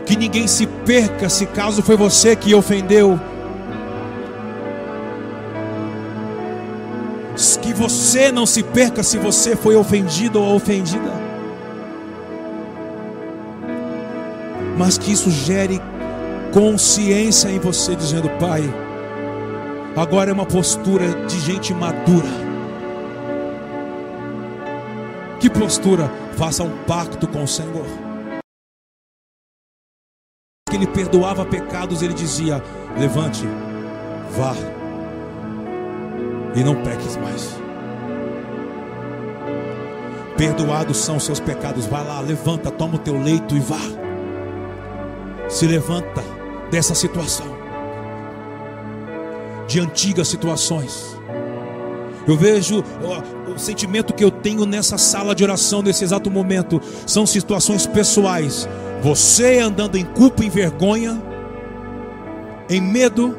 [0.08, 3.20] Que ninguém se perca se caso foi você que ofendeu.
[7.60, 11.12] Que você não se perca se você foi ofendido ou ofendida.
[14.78, 15.78] Mas que isso gere
[16.54, 18.62] consciência em você, dizendo: Pai,
[19.94, 22.48] agora é uma postura de gente madura.
[25.38, 26.10] Que postura?
[26.38, 28.07] Faça um pacto com o Senhor.
[30.68, 32.62] Que ele perdoava pecados, ele dizia:
[32.98, 33.44] Levante,
[34.36, 34.54] vá
[36.54, 37.56] e não peques mais.
[40.36, 41.86] Perdoados são os seus pecados.
[41.86, 43.80] Vá lá, levanta, toma o teu leito e vá.
[45.48, 46.22] Se levanta
[46.70, 47.46] dessa situação,
[49.66, 51.16] de antigas situações.
[52.26, 56.80] Eu vejo ó, o sentimento que eu tenho nessa sala de oração, nesse exato momento,
[57.06, 58.68] são situações pessoais.
[59.02, 61.22] Você andando em culpa, em vergonha,
[62.68, 63.36] em medo,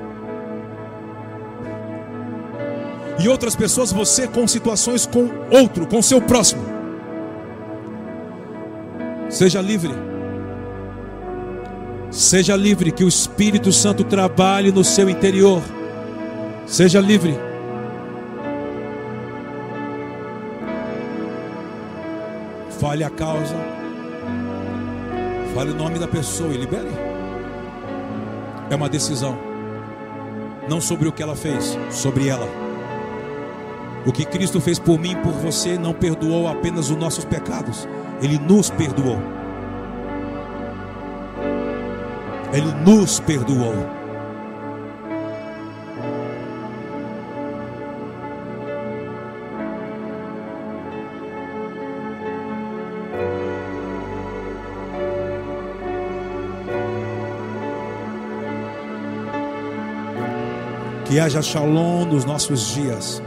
[3.20, 6.64] e outras pessoas, você com situações com outro, com seu próximo.
[9.30, 9.94] Seja livre.
[12.10, 15.62] Seja livre, que o Espírito Santo trabalhe no seu interior.
[16.66, 17.38] Seja livre.
[22.80, 23.79] Fale a causa.
[25.54, 26.90] Fale o nome da pessoa e libere.
[28.70, 29.38] É uma decisão.
[30.70, 32.48] Não sobre o que ela fez, sobre ela.
[34.06, 37.88] O que Cristo fez por mim e por você não perdoou apenas os nossos pecados,
[38.22, 39.20] Ele nos perdoou.
[42.54, 43.99] Ele nos perdoou.
[61.10, 63.20] Que haja shalom nos nossos dias.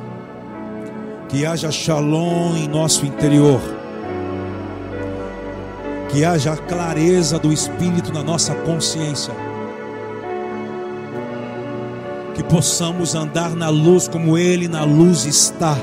[1.29, 3.61] Que haja shalom em nosso interior.
[6.09, 9.35] Que haja clareza do Espírito na nossa consciência.
[12.37, 15.77] Que possamos andar na luz como Ele na luz está.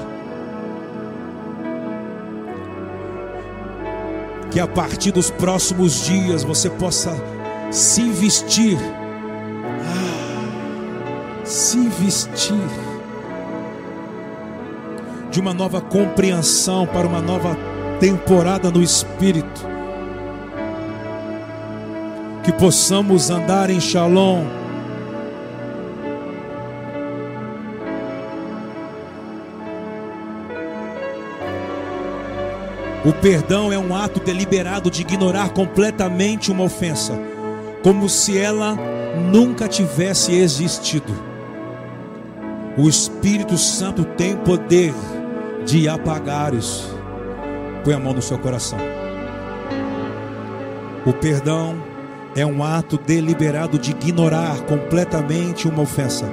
[4.51, 7.13] Que a partir dos próximos dias você possa
[7.69, 8.77] se vestir,
[11.59, 12.55] se vestir
[15.29, 17.55] de uma nova compreensão para uma nova
[17.99, 19.67] temporada no Espírito.
[22.43, 24.45] Que possamos andar em shalom.
[33.05, 37.19] O perdão é um ato deliberado de ignorar completamente uma ofensa,
[37.83, 38.77] como se ela
[39.29, 41.28] nunca tivesse existido.
[42.79, 44.93] O Espírito Santo tem poder
[45.65, 46.97] de apagar isso.
[47.83, 48.79] Põe a mão no seu coração.
[51.05, 51.75] O perdão
[52.37, 56.31] é um ato deliberado de ignorar completamente uma ofensa,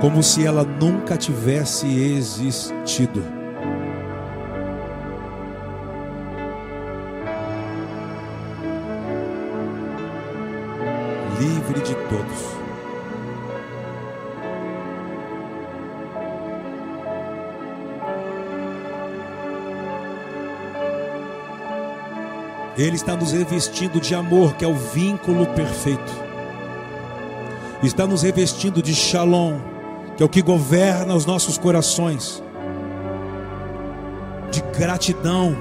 [0.00, 3.35] como se ela nunca tivesse existido.
[22.78, 26.12] Ele está nos revestindo de amor, que é o vínculo perfeito.
[27.82, 29.58] Está nos revestindo de shalom,
[30.14, 32.42] que é o que governa os nossos corações.
[34.50, 35.56] De gratidão.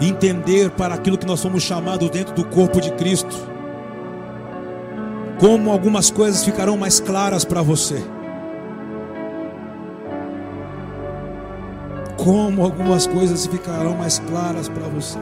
[0.00, 3.34] Entender para aquilo que nós somos chamados dentro do corpo de Cristo.
[5.40, 8.00] Como algumas coisas ficarão mais claras para você.
[12.16, 15.18] Como algumas coisas ficarão mais claras para você.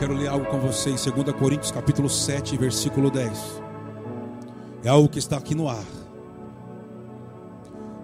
[0.00, 3.62] Quero ler algo com você em 2 Coríntios capítulo 7, versículo 10.
[4.82, 5.84] É algo que está aqui no ar.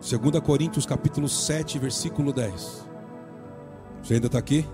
[0.02, 2.86] 2 Coríntios capítulo 7, versículo 10.
[4.02, 4.68] Você ainda está aqui?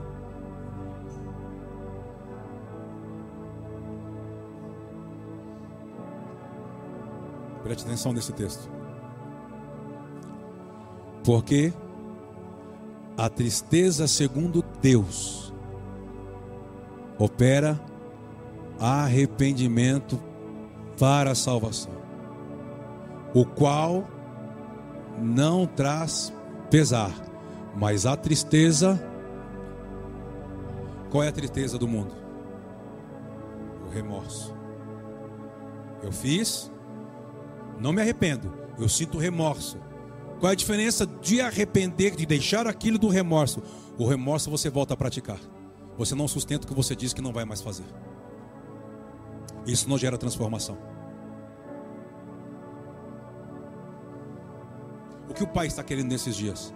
[7.63, 8.69] Preste atenção nesse texto.
[11.25, 11.73] Porque
[13.17, 15.52] a tristeza segundo Deus
[17.19, 17.81] opera
[18.79, 20.21] arrependimento
[20.99, 21.93] para a salvação,
[23.35, 24.07] o qual
[25.19, 26.33] não traz
[26.71, 27.13] pesar,
[27.77, 29.09] mas a tristeza.
[31.11, 32.15] Qual é a tristeza do mundo?
[33.87, 34.55] O remorso.
[36.03, 36.73] Eu fiz,
[37.79, 39.79] não me arrependo, eu sinto remorso.
[40.41, 43.63] Qual é a diferença de arrepender, de deixar aquilo do remorso?
[43.99, 45.39] O remorso você volta a praticar.
[45.97, 47.85] Você não sustenta o que você diz que não vai mais fazer.
[49.67, 50.77] Isso não gera transformação.
[55.29, 56.75] O que o pai está querendo nesses dias?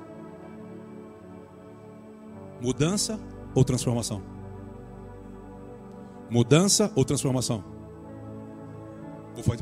[2.61, 3.21] Mudança
[3.55, 4.23] ou transformação?
[6.31, 7.65] Mudança ou transformação?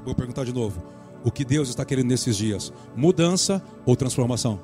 [0.05, 0.83] Vou perguntar de novo.
[1.25, 2.73] O que Deus está querendo nesses dias?
[2.95, 4.61] Mudança ou transformação?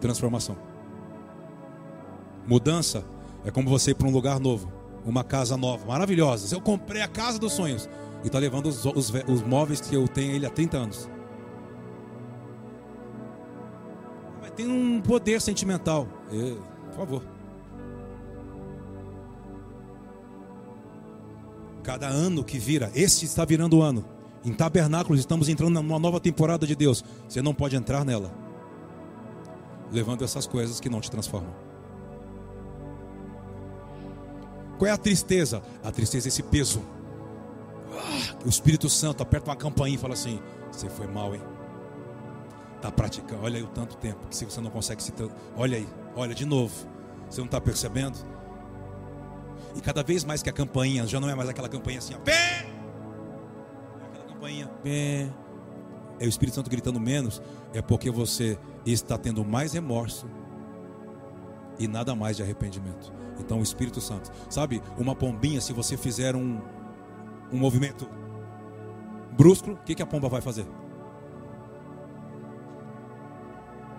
[0.00, 0.69] Transformação.
[2.46, 3.04] Mudança
[3.44, 4.70] é como você ir para um lugar novo,
[5.04, 6.54] uma casa nova, maravilhosa.
[6.54, 7.88] Eu comprei a casa dos sonhos
[8.22, 11.10] e está levando os, os, os, móveis que eu tenho ele há 30 anos.
[14.40, 16.06] Mas tem um poder sentimental.
[16.30, 17.22] Eu, por favor.
[21.82, 24.04] Cada ano que vira, este está virando o ano.
[24.44, 27.02] Em tabernáculos estamos entrando numa nova temporada de Deus.
[27.28, 28.30] Você não pode entrar nela
[29.92, 31.52] levando essas coisas que não te transformam.
[34.80, 35.62] Qual é a tristeza?
[35.84, 36.82] A tristeza é esse peso.
[38.42, 40.40] O Espírito Santo aperta uma campainha e fala assim:
[40.72, 41.42] Você foi mal, hein?
[42.76, 43.44] Está praticando.
[43.44, 45.12] Olha aí o tanto tempo que se você não consegue se.
[45.54, 45.86] Olha aí,
[46.16, 46.74] olha de novo.
[47.28, 48.16] Você não está percebendo?
[49.76, 52.18] E cada vez mais que a campainha já não é mais aquela campainha assim, ó,
[52.20, 52.32] pé!
[54.00, 55.28] É aquela campainha, pé.
[56.18, 57.42] É o Espírito Santo gritando menos,
[57.74, 60.26] é porque você está tendo mais remorso
[61.80, 63.10] e nada mais de arrependimento.
[63.40, 66.60] Então o Espírito Santo, sabe, uma pombinha, se você fizer um,
[67.50, 68.08] um movimento
[69.32, 70.66] brusco, o que, que a pomba vai fazer?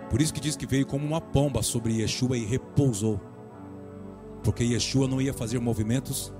[0.08, 3.20] Por isso que diz que veio como uma pomba sobre Yeshua e repousou.
[4.44, 6.32] Porque Yeshua não ia fazer movimentos.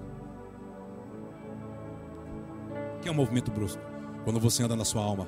[2.96, 3.82] O que é um movimento brusco?
[4.24, 5.26] Quando você anda na sua alma.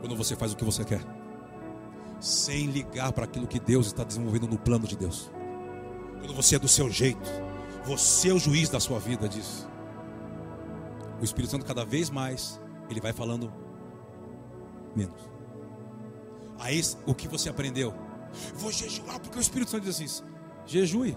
[0.00, 1.19] Quando você faz o que você quer.
[2.20, 5.30] Sem ligar para aquilo que Deus está desenvolvendo no plano de Deus.
[6.18, 7.28] Quando você é do seu jeito,
[7.84, 9.66] você é o juiz da sua vida, diz.
[11.20, 12.60] O Espírito Santo cada vez mais
[12.90, 13.52] ele vai falando
[14.94, 15.20] menos.
[16.58, 17.94] Aí o que você aprendeu?
[18.54, 20.24] Vou jejuar porque o Espírito Santo diz assim:
[20.66, 21.16] jejue.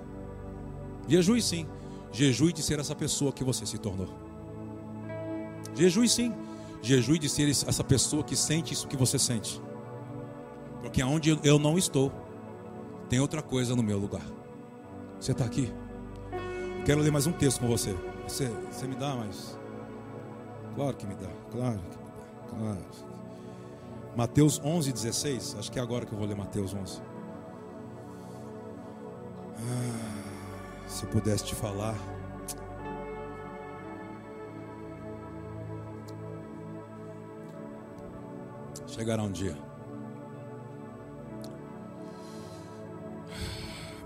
[1.07, 1.67] Jejue sim.
[2.11, 4.07] Jejue de ser essa pessoa que você se tornou.
[5.75, 6.33] Jejue sim.
[6.81, 9.61] Jejue de ser essa pessoa que sente isso que você sente.
[10.83, 12.11] Porque aonde eu não estou,
[13.09, 14.25] tem outra coisa no meu lugar.
[15.17, 15.73] Você está aqui?
[16.85, 17.95] Quero ler mais um texto com você.
[18.27, 19.57] Você, você me dá mais?
[20.75, 21.29] Claro que me dá.
[21.49, 22.57] Claro que me dá.
[22.57, 23.13] Claro.
[24.15, 25.55] Mateus 11, 16.
[25.57, 27.01] Acho que é agora que eu vou ler Mateus 11.
[29.57, 31.95] Ah, se eu pudesse te falar.
[38.85, 39.57] Chegará um dia.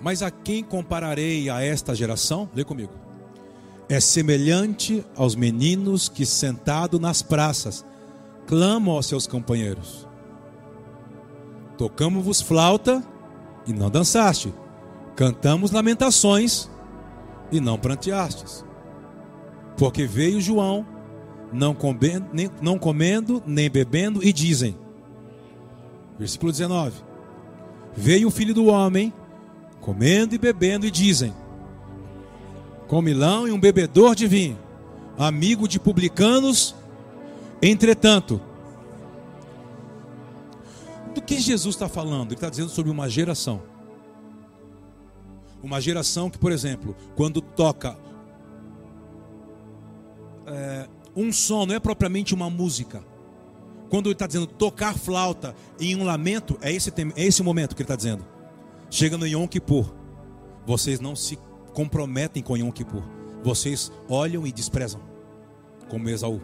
[0.02, 2.50] Mas a quem compararei a esta geração?
[2.54, 2.94] Lê comigo.
[3.90, 7.86] É semelhante aos meninos que, sentado nas praças,
[8.46, 10.08] clamam aos seus companheiros:
[11.78, 13.04] Tocamos-vos flauta
[13.66, 14.54] e não dançaste,
[15.16, 16.70] cantamos lamentações
[17.52, 18.66] e não pranteastes.
[19.78, 20.86] Porque veio João,
[21.54, 24.78] não comendo, nem, não comendo, nem bebendo, e dizem:
[26.20, 27.04] Versículo 19:
[27.96, 29.14] Veio o filho do homem
[29.88, 31.34] comendo e bebendo, e dizem:
[32.90, 34.60] comilão e um bebedor de vinho,
[35.18, 36.76] amigo de publicanos.
[37.62, 38.42] Entretanto,
[41.16, 42.28] do que Jesus está falando?
[42.28, 43.64] Ele está dizendo sobre uma geração.
[45.64, 47.98] Uma geração que, por exemplo, quando toca
[50.46, 53.02] é, um som, não é propriamente uma música.
[53.90, 57.82] Quando ele está dizendo tocar flauta em um lamento, é esse, é esse momento que
[57.82, 58.37] ele está dizendo.
[58.90, 59.94] Chega no Yom Kippur,
[60.66, 61.38] vocês não se
[61.74, 63.04] comprometem com Yom Kippur.
[63.44, 65.02] Vocês olham e desprezam,
[65.90, 66.42] como Esaú.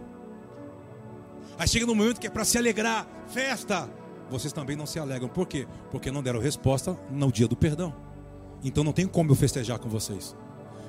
[1.57, 3.89] Aí chega no momento que é para se alegrar, festa.
[4.29, 5.29] Vocês também não se alegram.
[5.29, 5.67] Por quê?
[5.89, 7.95] Porque não deram resposta no dia do perdão.
[8.63, 10.35] Então não tem como eu festejar com vocês.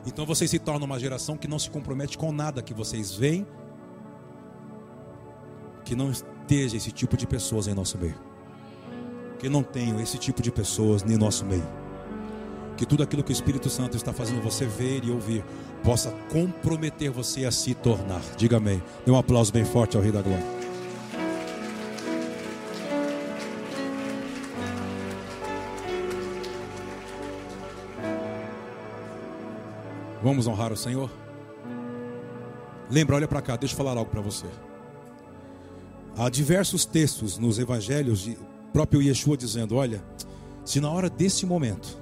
[0.07, 3.47] Então vocês se tornam uma geração que não se compromete com nada que vocês veem.
[5.85, 8.34] Que não esteja esse tipo de pessoas em nosso meio
[9.45, 11.67] que não tenham esse tipo de pessoas em nosso meio.
[12.79, 15.45] Que tudo aquilo que o Espírito Santo está fazendo você ver e ouvir
[15.83, 18.23] possa comprometer você a se tornar.
[18.39, 18.83] Diga amém.
[19.05, 20.43] Dê um aplauso bem forte ao Rei da Glória.
[30.23, 31.11] Vamos honrar o Senhor?
[32.91, 34.47] Lembra, olha para cá, deixa eu falar algo para você.
[36.17, 38.39] Há diversos textos nos evangelhos de
[38.75, 40.05] próprio Yeshua dizendo: Olha,
[40.65, 41.97] se na hora desse momento,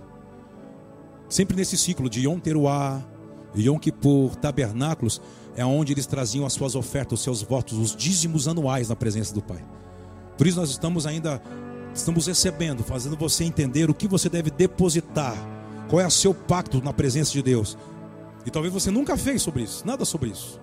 [1.28, 3.04] sempre nesse ciclo de Yom Teruah,
[3.54, 5.20] Yom Kippur, tabernáculos,
[5.54, 9.34] é onde eles traziam as suas ofertas, os seus votos, os dízimos anuais na presença
[9.34, 9.62] do Pai.
[10.38, 11.40] Por isso nós estamos ainda
[11.94, 15.36] estamos recebendo, fazendo você entender o que você deve depositar,
[15.90, 17.76] qual é o seu pacto na presença de Deus.
[18.46, 20.58] E talvez você nunca fez sobre isso, nada sobre isso.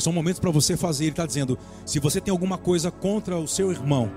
[0.00, 1.04] São momentos para você fazer.
[1.04, 4.10] Ele está dizendo: se você tem alguma coisa contra o seu irmão,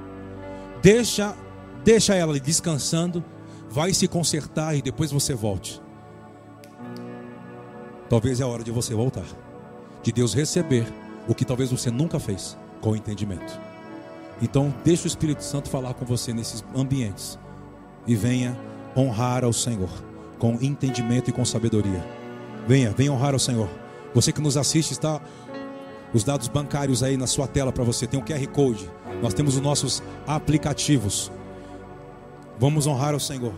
[0.82, 1.36] deixa,
[1.84, 3.24] deixa ela descansando,
[3.70, 5.82] vai se consertar e depois você volte.
[8.10, 9.26] Talvez é a hora de você voltar,
[10.04, 10.86] de Deus receber
[11.28, 13.60] o que talvez você nunca fez com entendimento.
[14.42, 17.40] Então, deixa o Espírito Santo falar com você nesses ambientes
[18.06, 18.58] e venha
[18.96, 19.90] honrar ao Senhor
[20.38, 22.06] com entendimento e com sabedoria.
[22.68, 23.70] Venha, venha honrar ao Senhor.
[24.14, 25.22] Você que nos assiste está
[26.14, 28.06] os dados bancários aí na sua tela para você.
[28.06, 28.90] Tem o QR Code.
[29.22, 31.32] Nós temos os nossos aplicativos.
[32.60, 33.54] Vamos honrar o Senhor.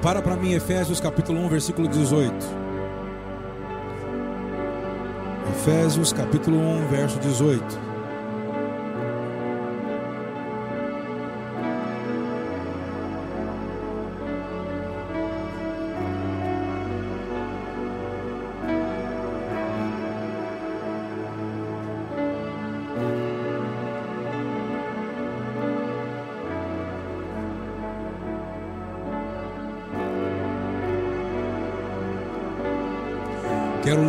[0.00, 2.34] Prepara para mim Efésios capítulo 1, versículo 18.
[5.50, 7.89] Efésios capítulo 1, verso 18.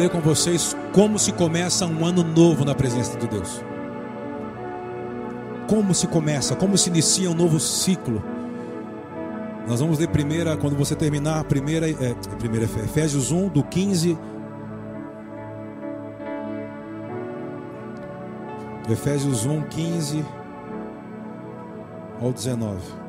[0.01, 3.63] Ler com vocês como se começa um ano novo na presença de Deus.
[5.69, 8.21] Como se começa, como se inicia um novo ciclo.
[9.67, 14.17] Nós vamos ler primeira, quando você terminar, a primeira, é, primeira Efésios 1, do 15.
[18.89, 20.25] Efésios 1, 15
[22.19, 23.00] ao 19.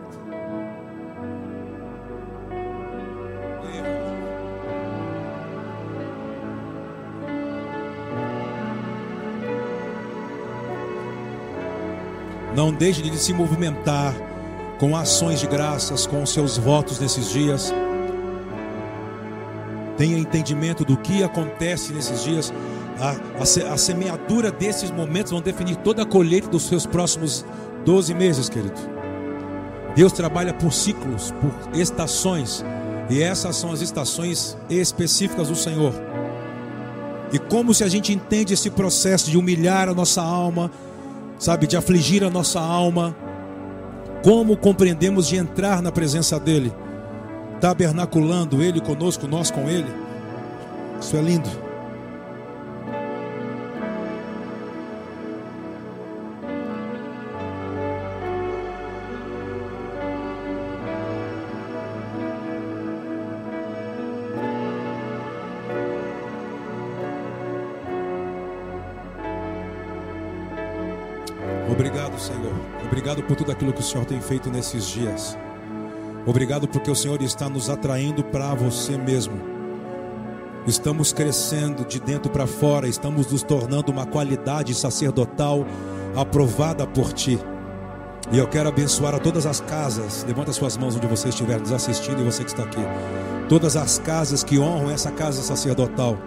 [12.55, 14.15] Não deixe de se movimentar
[14.79, 17.73] com ações de graças, com os seus votos nesses dias.
[19.97, 22.53] Tenha entendimento do que acontece nesses dias.
[23.01, 27.45] A, a, a semeadura desses momentos vão definir toda a colheita dos seus próximos
[27.85, 28.81] 12 meses, querido.
[29.95, 32.65] Deus trabalha por ciclos, por estações,
[33.09, 35.93] e essas são as estações específicas do Senhor.
[37.33, 40.71] E como se a gente entende esse processo de humilhar a nossa alma,
[41.43, 43.17] sabe, de afligir a nossa alma.
[44.23, 46.73] Como compreendemos de entrar na presença dEle,
[47.61, 49.93] tabernaculando Ele conosco, nós com Ele.
[51.01, 51.51] Isso é lindo.
[73.33, 75.39] Por tudo aquilo que o Senhor tem feito nesses dias.
[76.27, 79.41] Obrigado porque o Senhor está nos atraindo para você mesmo.
[80.67, 85.65] Estamos crescendo de dentro para fora, estamos nos tornando uma qualidade sacerdotal
[86.15, 87.39] aprovada por Ti.
[88.31, 90.25] E eu quero abençoar a todas as casas.
[90.29, 92.83] Levanta suas mãos onde você estiver nos assistindo e você que está aqui.
[93.49, 96.19] Todas as casas que honram essa casa sacerdotal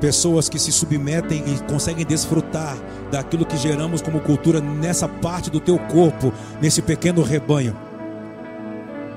[0.00, 2.76] pessoas que se submetem e conseguem desfrutar
[3.10, 7.76] daquilo que geramos como cultura nessa parte do teu corpo, nesse pequeno rebanho.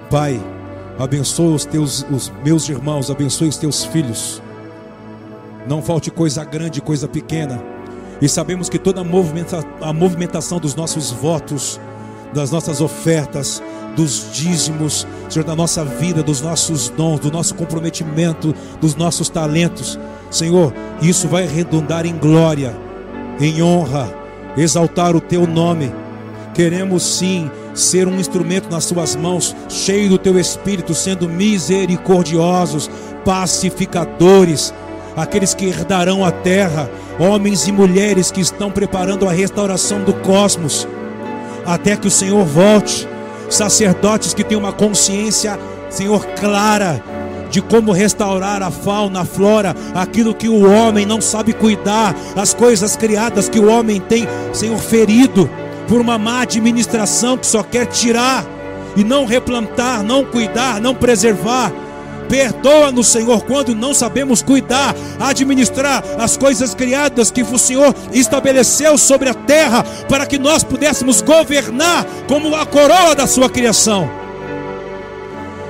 [0.10, 0.41] Pai,
[0.99, 4.41] abençoa os teus os meus irmãos, abençoe os teus filhos.
[5.68, 7.62] Não falte coisa grande, coisa pequena.
[8.22, 11.80] E sabemos que toda a, a movimentação dos nossos votos,
[12.34, 13.62] das nossas ofertas,
[13.96, 20.00] dos dízimos, Senhor, da nossa vida, dos nossos dons, do nosso comprometimento, dos nossos talentos,
[20.30, 22.76] Senhor, isso vai redundar em glória,
[23.40, 24.10] em honra,
[24.56, 25.92] exaltar o teu nome.
[26.54, 32.90] Queremos sim ser um instrumento nas tuas mãos, cheio do teu espírito, sendo misericordiosos,
[33.26, 34.74] pacificadores,
[35.16, 36.90] aqueles que herdarão a terra,
[37.20, 40.88] homens e mulheres que estão preparando a restauração do cosmos,
[41.66, 43.08] até que o Senhor volte,
[43.52, 45.60] sacerdotes que têm uma consciência,
[45.90, 47.03] Senhor, clara
[47.49, 52.53] de como restaurar a fauna, a flora, aquilo que o homem não sabe cuidar, as
[52.53, 55.49] coisas criadas que o homem tem, Senhor, ferido
[55.88, 58.45] por uma má administração que só quer tirar
[58.95, 61.72] e não replantar, não cuidar, não preservar.
[62.32, 69.28] Perdoa-nos, Senhor, quando não sabemos cuidar, administrar as coisas criadas que o Senhor estabeleceu sobre
[69.28, 74.10] a terra para que nós pudéssemos governar como a coroa da sua criação.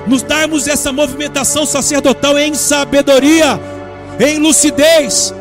[0.06, 3.58] Nos darmos essa movimentação sacerdotal em sabedoria,
[4.20, 5.34] em lucidez,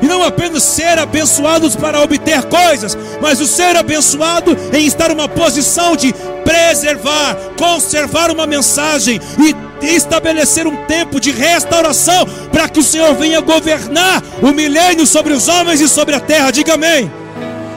[0.00, 5.28] e não apenas ser abençoados para obter coisas, mas o ser abençoado em estar numa
[5.28, 6.14] posição de
[6.44, 13.40] preservar, conservar uma mensagem e estabelecer um tempo de restauração para que o Senhor venha
[13.40, 16.50] governar o milênio sobre os homens e sobre a terra.
[16.50, 17.10] Diga amém.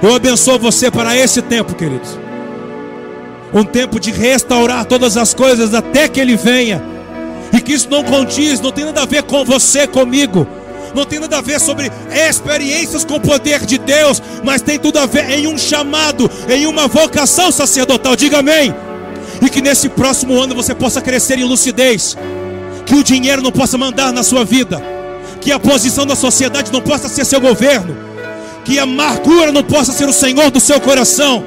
[0.01, 2.21] Eu abençoo você para esse tempo, queridos
[3.53, 6.81] um tempo de restaurar todas as coisas até que Ele venha.
[7.53, 10.47] E que isso não condiz, não tem nada a ver com você, comigo.
[10.95, 11.91] Não tem nada a ver sobre
[12.29, 16.65] experiências com o poder de Deus, mas tem tudo a ver em um chamado, em
[16.65, 18.15] uma vocação sacerdotal.
[18.15, 18.73] Diga amém.
[19.41, 22.15] E que nesse próximo ano você possa crescer em lucidez.
[22.85, 24.81] Que o dinheiro não possa mandar na sua vida.
[25.39, 27.97] Que a posição da sociedade não possa ser seu governo.
[28.63, 31.43] Que a amargura não possa ser o Senhor do seu coração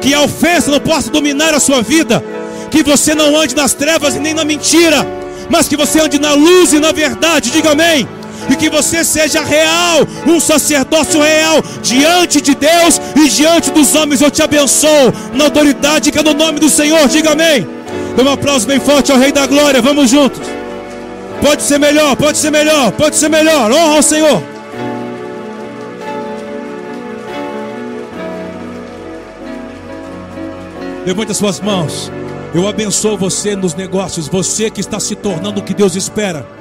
[0.00, 2.22] que a ofensa não possa dominar a sua vida,
[2.70, 5.06] que você não ande nas trevas e nem na mentira,
[5.50, 8.08] mas que você ande na luz e na verdade, diga amém.
[8.50, 14.20] E que você seja real, um sacerdócio real diante de Deus e diante dos homens.
[14.20, 17.06] Eu te abençoo na autoridade que é no nome do Senhor.
[17.08, 17.66] Diga amém.
[18.16, 19.80] Dê um aplauso bem forte ao Rei da Glória.
[19.80, 20.40] Vamos juntos.
[21.40, 23.70] Pode ser melhor, pode ser melhor, pode ser melhor.
[23.70, 24.42] Honra ao Senhor.
[31.06, 32.10] Levante as suas mãos.
[32.52, 36.57] Eu abençoo você nos negócios, você que está se tornando o que Deus espera.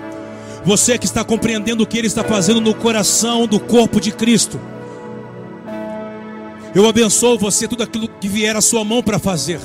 [0.68, 4.60] Você que está compreendendo o que Ele está fazendo no coração do corpo de Cristo.
[6.76, 9.61] Eu abençoo você tudo aquilo que vier à sua mão para fazer.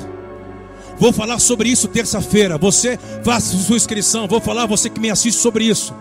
[0.97, 2.57] Vou falar sobre isso terça-feira.
[2.57, 4.29] Você faça sua inscrição.
[4.29, 5.93] Vou falar você que me assiste sobre isso.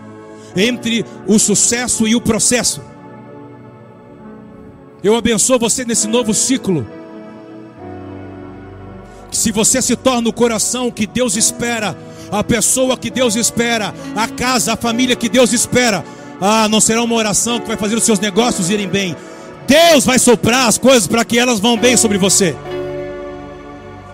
[0.54, 2.80] Entre o sucesso e o processo.
[5.02, 6.86] Eu abençoo você nesse novo ciclo.
[9.32, 11.98] Se você se torna o coração que Deus espera,
[12.32, 16.02] a pessoa que Deus espera, a casa, a família que Deus espera,
[16.40, 19.14] ah, não será uma oração que vai fazer os seus negócios irem bem.
[19.66, 22.56] Deus vai soprar as coisas para que elas vão bem sobre você.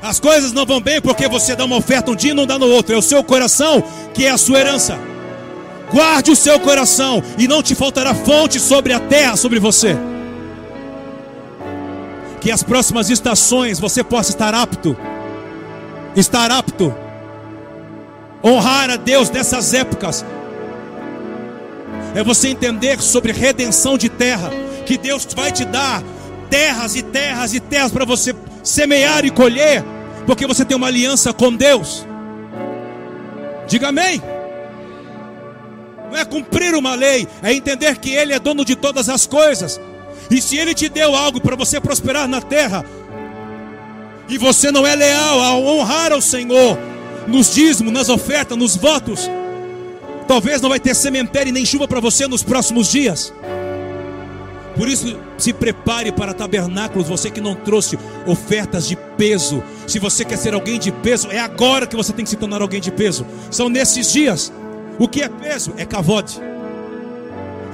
[0.03, 2.59] As coisas não vão bem porque você dá uma oferta um dia e não dá
[2.59, 2.95] no outro.
[2.95, 3.83] É o seu coração
[4.13, 4.99] que é a sua herança.
[5.93, 9.97] Guarde o seu coração e não te faltará fonte sobre a terra, sobre você.
[12.41, 14.97] Que as próximas estações você possa estar apto.
[16.15, 17.08] Estar apto.
[18.43, 20.25] Honrar a Deus nessas épocas.
[22.15, 24.51] É você entender sobre redenção de terra.
[24.87, 26.03] Que Deus vai te dar
[26.49, 29.85] terras e terras e terras para você semear e colher,
[30.27, 32.07] porque você tem uma aliança com Deus.
[33.67, 34.23] Diga amém.
[36.11, 39.79] Não é cumprir uma lei, é entender que Ele é dono de todas as coisas.
[40.31, 42.85] E se Ele te deu algo para você prosperar na terra,
[44.29, 46.79] e você não é leal a honrar ao Senhor,
[47.29, 49.31] nos dízimos, nas ofertas, nos votos,
[50.27, 53.33] talvez não vai ter cemitério nem chuva para você nos próximos dias.
[54.77, 57.09] Por isso, se prepare para tabernáculos.
[57.09, 59.63] Você que não trouxe ofertas de peso.
[59.89, 62.63] Se você quer ser alguém de peso, é agora que você tem que se tornar
[62.63, 63.27] alguém de peso.
[63.51, 64.53] São nesses dias.
[64.97, 65.75] O que é peso?
[65.77, 66.41] É cavode.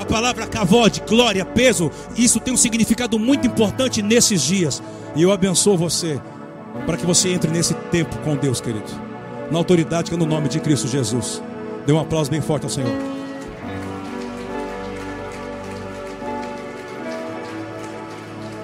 [0.00, 4.82] A palavra cavode, glória, peso, isso tem um significado muito importante nesses dias.
[5.14, 6.18] E eu abençoo você
[6.86, 9.13] para que você entre nesse tempo com Deus, querido.
[9.50, 11.42] Na autoridade que é no nome de Cristo Jesus.
[11.86, 12.92] Dê um aplauso bem forte ao Senhor.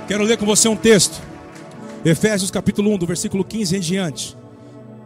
[0.09, 1.21] Quero ler com você um texto.
[2.05, 4.37] Efésios capítulo 1, do versículo 15 em diante.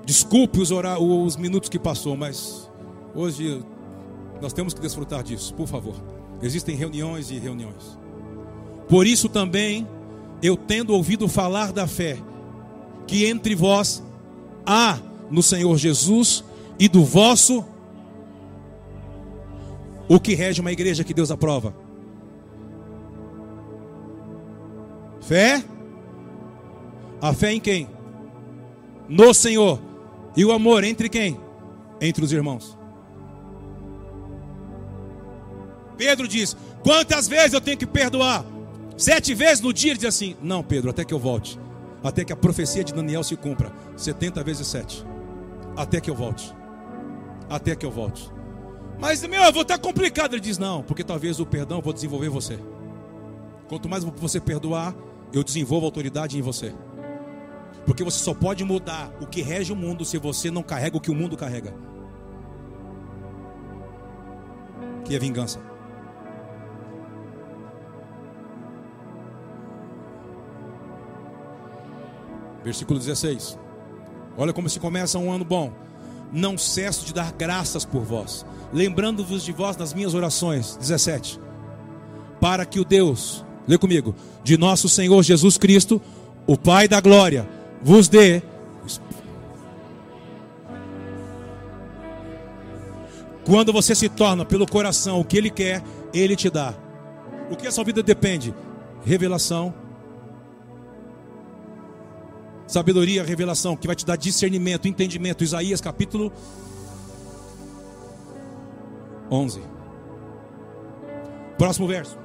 [0.07, 2.71] Desculpe os, os minutos que passou, mas
[3.15, 3.63] hoje
[4.41, 5.95] nós temos que desfrutar disso, por favor.
[6.41, 7.99] Existem reuniões e reuniões.
[8.89, 9.87] Por isso também,
[10.43, 12.19] eu tendo ouvido falar da fé
[13.07, 14.03] que entre vós
[14.65, 14.99] há
[15.31, 16.45] no Senhor Jesus
[16.79, 17.65] e do vosso
[20.09, 21.75] o que rege uma igreja que Deus aprova
[25.27, 25.65] Fé?
[27.21, 27.89] A fé em quem?
[29.09, 29.81] No Senhor.
[30.37, 31.41] E o amor entre quem?
[32.01, 32.77] Entre os irmãos.
[35.97, 38.45] Pedro diz: Quantas vezes eu tenho que perdoar?
[38.97, 39.93] Sete vezes no dia?
[39.93, 41.59] Ele diz assim: Não, Pedro, até que eu volte.
[42.03, 43.73] Até que a profecia de Daniel se cumpra.
[43.97, 45.07] Setenta vezes sete.
[45.77, 46.55] Até que eu volte.
[47.49, 48.31] Até que eu volte.
[48.99, 50.35] Mas, meu, eu vou estar complicado.
[50.35, 52.59] Ele diz: Não, porque talvez o perdão eu vou desenvolver você.
[53.69, 54.95] Quanto mais você perdoar,
[55.33, 56.75] eu desenvolvo autoridade em você.
[57.85, 61.01] Porque você só pode mudar o que rege o mundo se você não carrega o
[61.01, 61.75] que o mundo carrega.
[65.05, 65.61] Que é vingança.
[72.63, 73.59] Versículo 16.
[74.37, 75.73] Olha como se começa um ano bom.
[76.33, 80.77] Não cesso de dar graças por vós, lembrando-vos de vós nas minhas orações.
[80.77, 81.41] 17.
[82.41, 86.03] Para que o Deus lê comigo, de nosso Senhor Jesus Cristo,
[86.47, 87.49] o Pai da glória,
[87.83, 88.43] vos dê.
[93.45, 95.83] Quando você se torna pelo coração o que Ele quer,
[96.13, 96.75] Ele te dá.
[97.51, 98.55] O que a sua vida depende?
[99.05, 99.73] Revelação,
[102.67, 105.45] sabedoria, revelação, que vai te dar discernimento, entendimento.
[105.45, 106.33] Isaías capítulo
[109.31, 109.63] 11.
[111.59, 112.19] Próximo verso.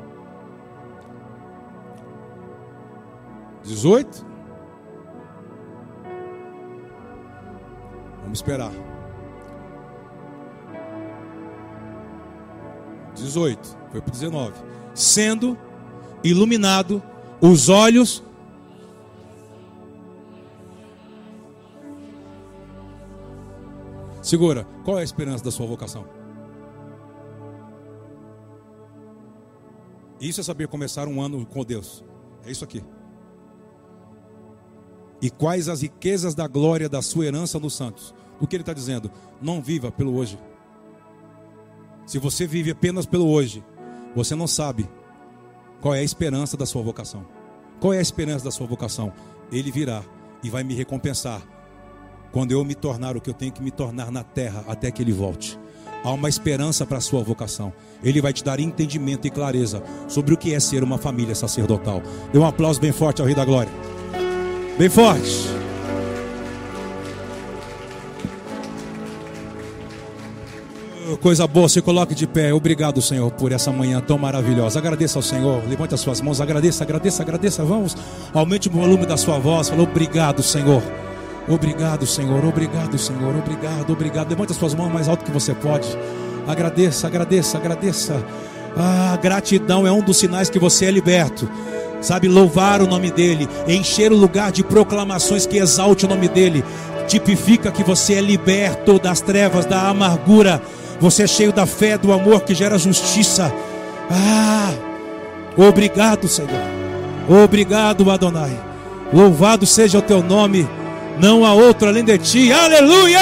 [3.63, 4.25] 18?
[8.23, 8.71] Vamos esperar.
[13.15, 14.53] 18, foi para 19.
[14.93, 15.57] Sendo
[16.23, 17.01] iluminado
[17.41, 18.23] os olhos.
[24.30, 26.06] Segura, qual é a esperança da sua vocação?
[30.22, 32.06] Isso é saber começar um ano com Deus.
[32.45, 32.84] É isso aqui.
[35.19, 38.14] E quais as riquezas da glória da sua herança nos santos?
[38.39, 39.10] O que ele está dizendo?
[39.41, 40.38] Não viva pelo hoje.
[42.06, 43.65] Se você vive apenas pelo hoje,
[44.15, 44.88] você não sabe
[45.81, 47.26] qual é a esperança da sua vocação.
[47.80, 49.11] Qual é a esperança da sua vocação?
[49.51, 50.03] Ele virá
[50.43, 51.41] e vai me recompensar
[52.31, 55.01] quando eu me tornar o que eu tenho que me tornar na terra até que
[55.01, 55.60] ele volte.
[56.03, 57.73] Há uma esperança para a sua vocação.
[58.03, 62.01] Ele vai te dar entendimento e clareza sobre o que é ser uma família sacerdotal.
[62.31, 63.72] Dê um aplauso bem forte ao Rei da Glória.
[64.77, 65.60] Bem forte.
[71.18, 72.53] Coisa boa, se coloque de pé.
[72.53, 74.80] Obrigado, Senhor, por essa manhã tão maravilhosa.
[74.80, 75.68] Agradeça ao Senhor.
[75.68, 76.39] Levante as suas mãos.
[76.39, 77.65] Agradeça, agradeça, agradeça.
[77.65, 77.97] Vamos.
[78.34, 79.69] Aumente o volume da sua voz.
[79.69, 80.81] Falou, obrigado, Senhor.
[81.47, 82.43] Obrigado, Senhor.
[82.45, 83.35] Obrigado, Senhor.
[83.35, 84.29] Obrigado, obrigado.
[84.29, 85.87] Levante as suas mãos mais alto que você pode.
[86.47, 88.23] Agradeça, agradeça, agradeça.
[88.77, 91.49] Ah, gratidão é um dos sinais que você é liberto.
[92.01, 96.63] Sabe, louvar o nome dele, encher o lugar de proclamações que exalte o nome dele,
[97.07, 100.61] tipifica que você é liberto das trevas, da amargura
[100.99, 103.53] você é cheio da fé, do amor que gera justiça.
[104.11, 104.73] Ah,
[105.55, 106.49] obrigado, Senhor.
[107.43, 108.59] Obrigado, Adonai.
[109.13, 110.67] Louvado seja o teu nome.
[111.19, 112.51] Não há outro além de ti.
[112.51, 113.19] Aleluia!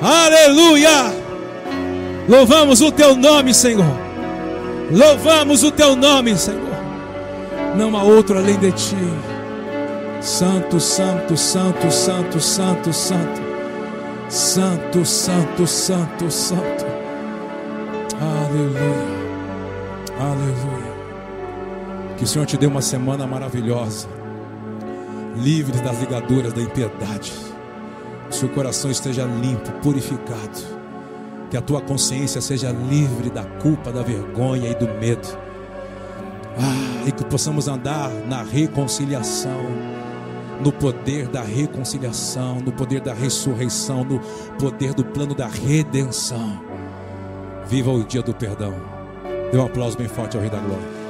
[0.00, 1.12] Aleluia!
[2.28, 3.84] Louvamos o teu nome, Senhor.
[4.90, 6.62] Louvamos o teu nome, Senhor.
[7.76, 8.96] Não há outro além de ti.
[10.20, 13.42] Santo, santo, santo, santo, santo, santo.
[14.28, 16.86] Santo, santo, santo, santo.
[18.20, 19.24] Aleluia.
[20.18, 20.94] Aleluia.
[22.16, 24.23] Que o Senhor te dê uma semana maravilhosa.
[25.36, 27.32] Livre das ligaduras da impiedade.
[28.28, 30.84] Que seu coração esteja limpo, purificado.
[31.50, 35.28] Que a tua consciência seja livre da culpa, da vergonha e do medo.
[36.56, 39.94] Ah, e que possamos andar na reconciliação
[40.60, 44.20] no poder da reconciliação, no poder da ressurreição, no
[44.58, 46.60] poder do plano da redenção.
[47.66, 48.74] Viva o dia do perdão.
[49.50, 51.03] Dê um aplauso bem forte ao Rei da Glória.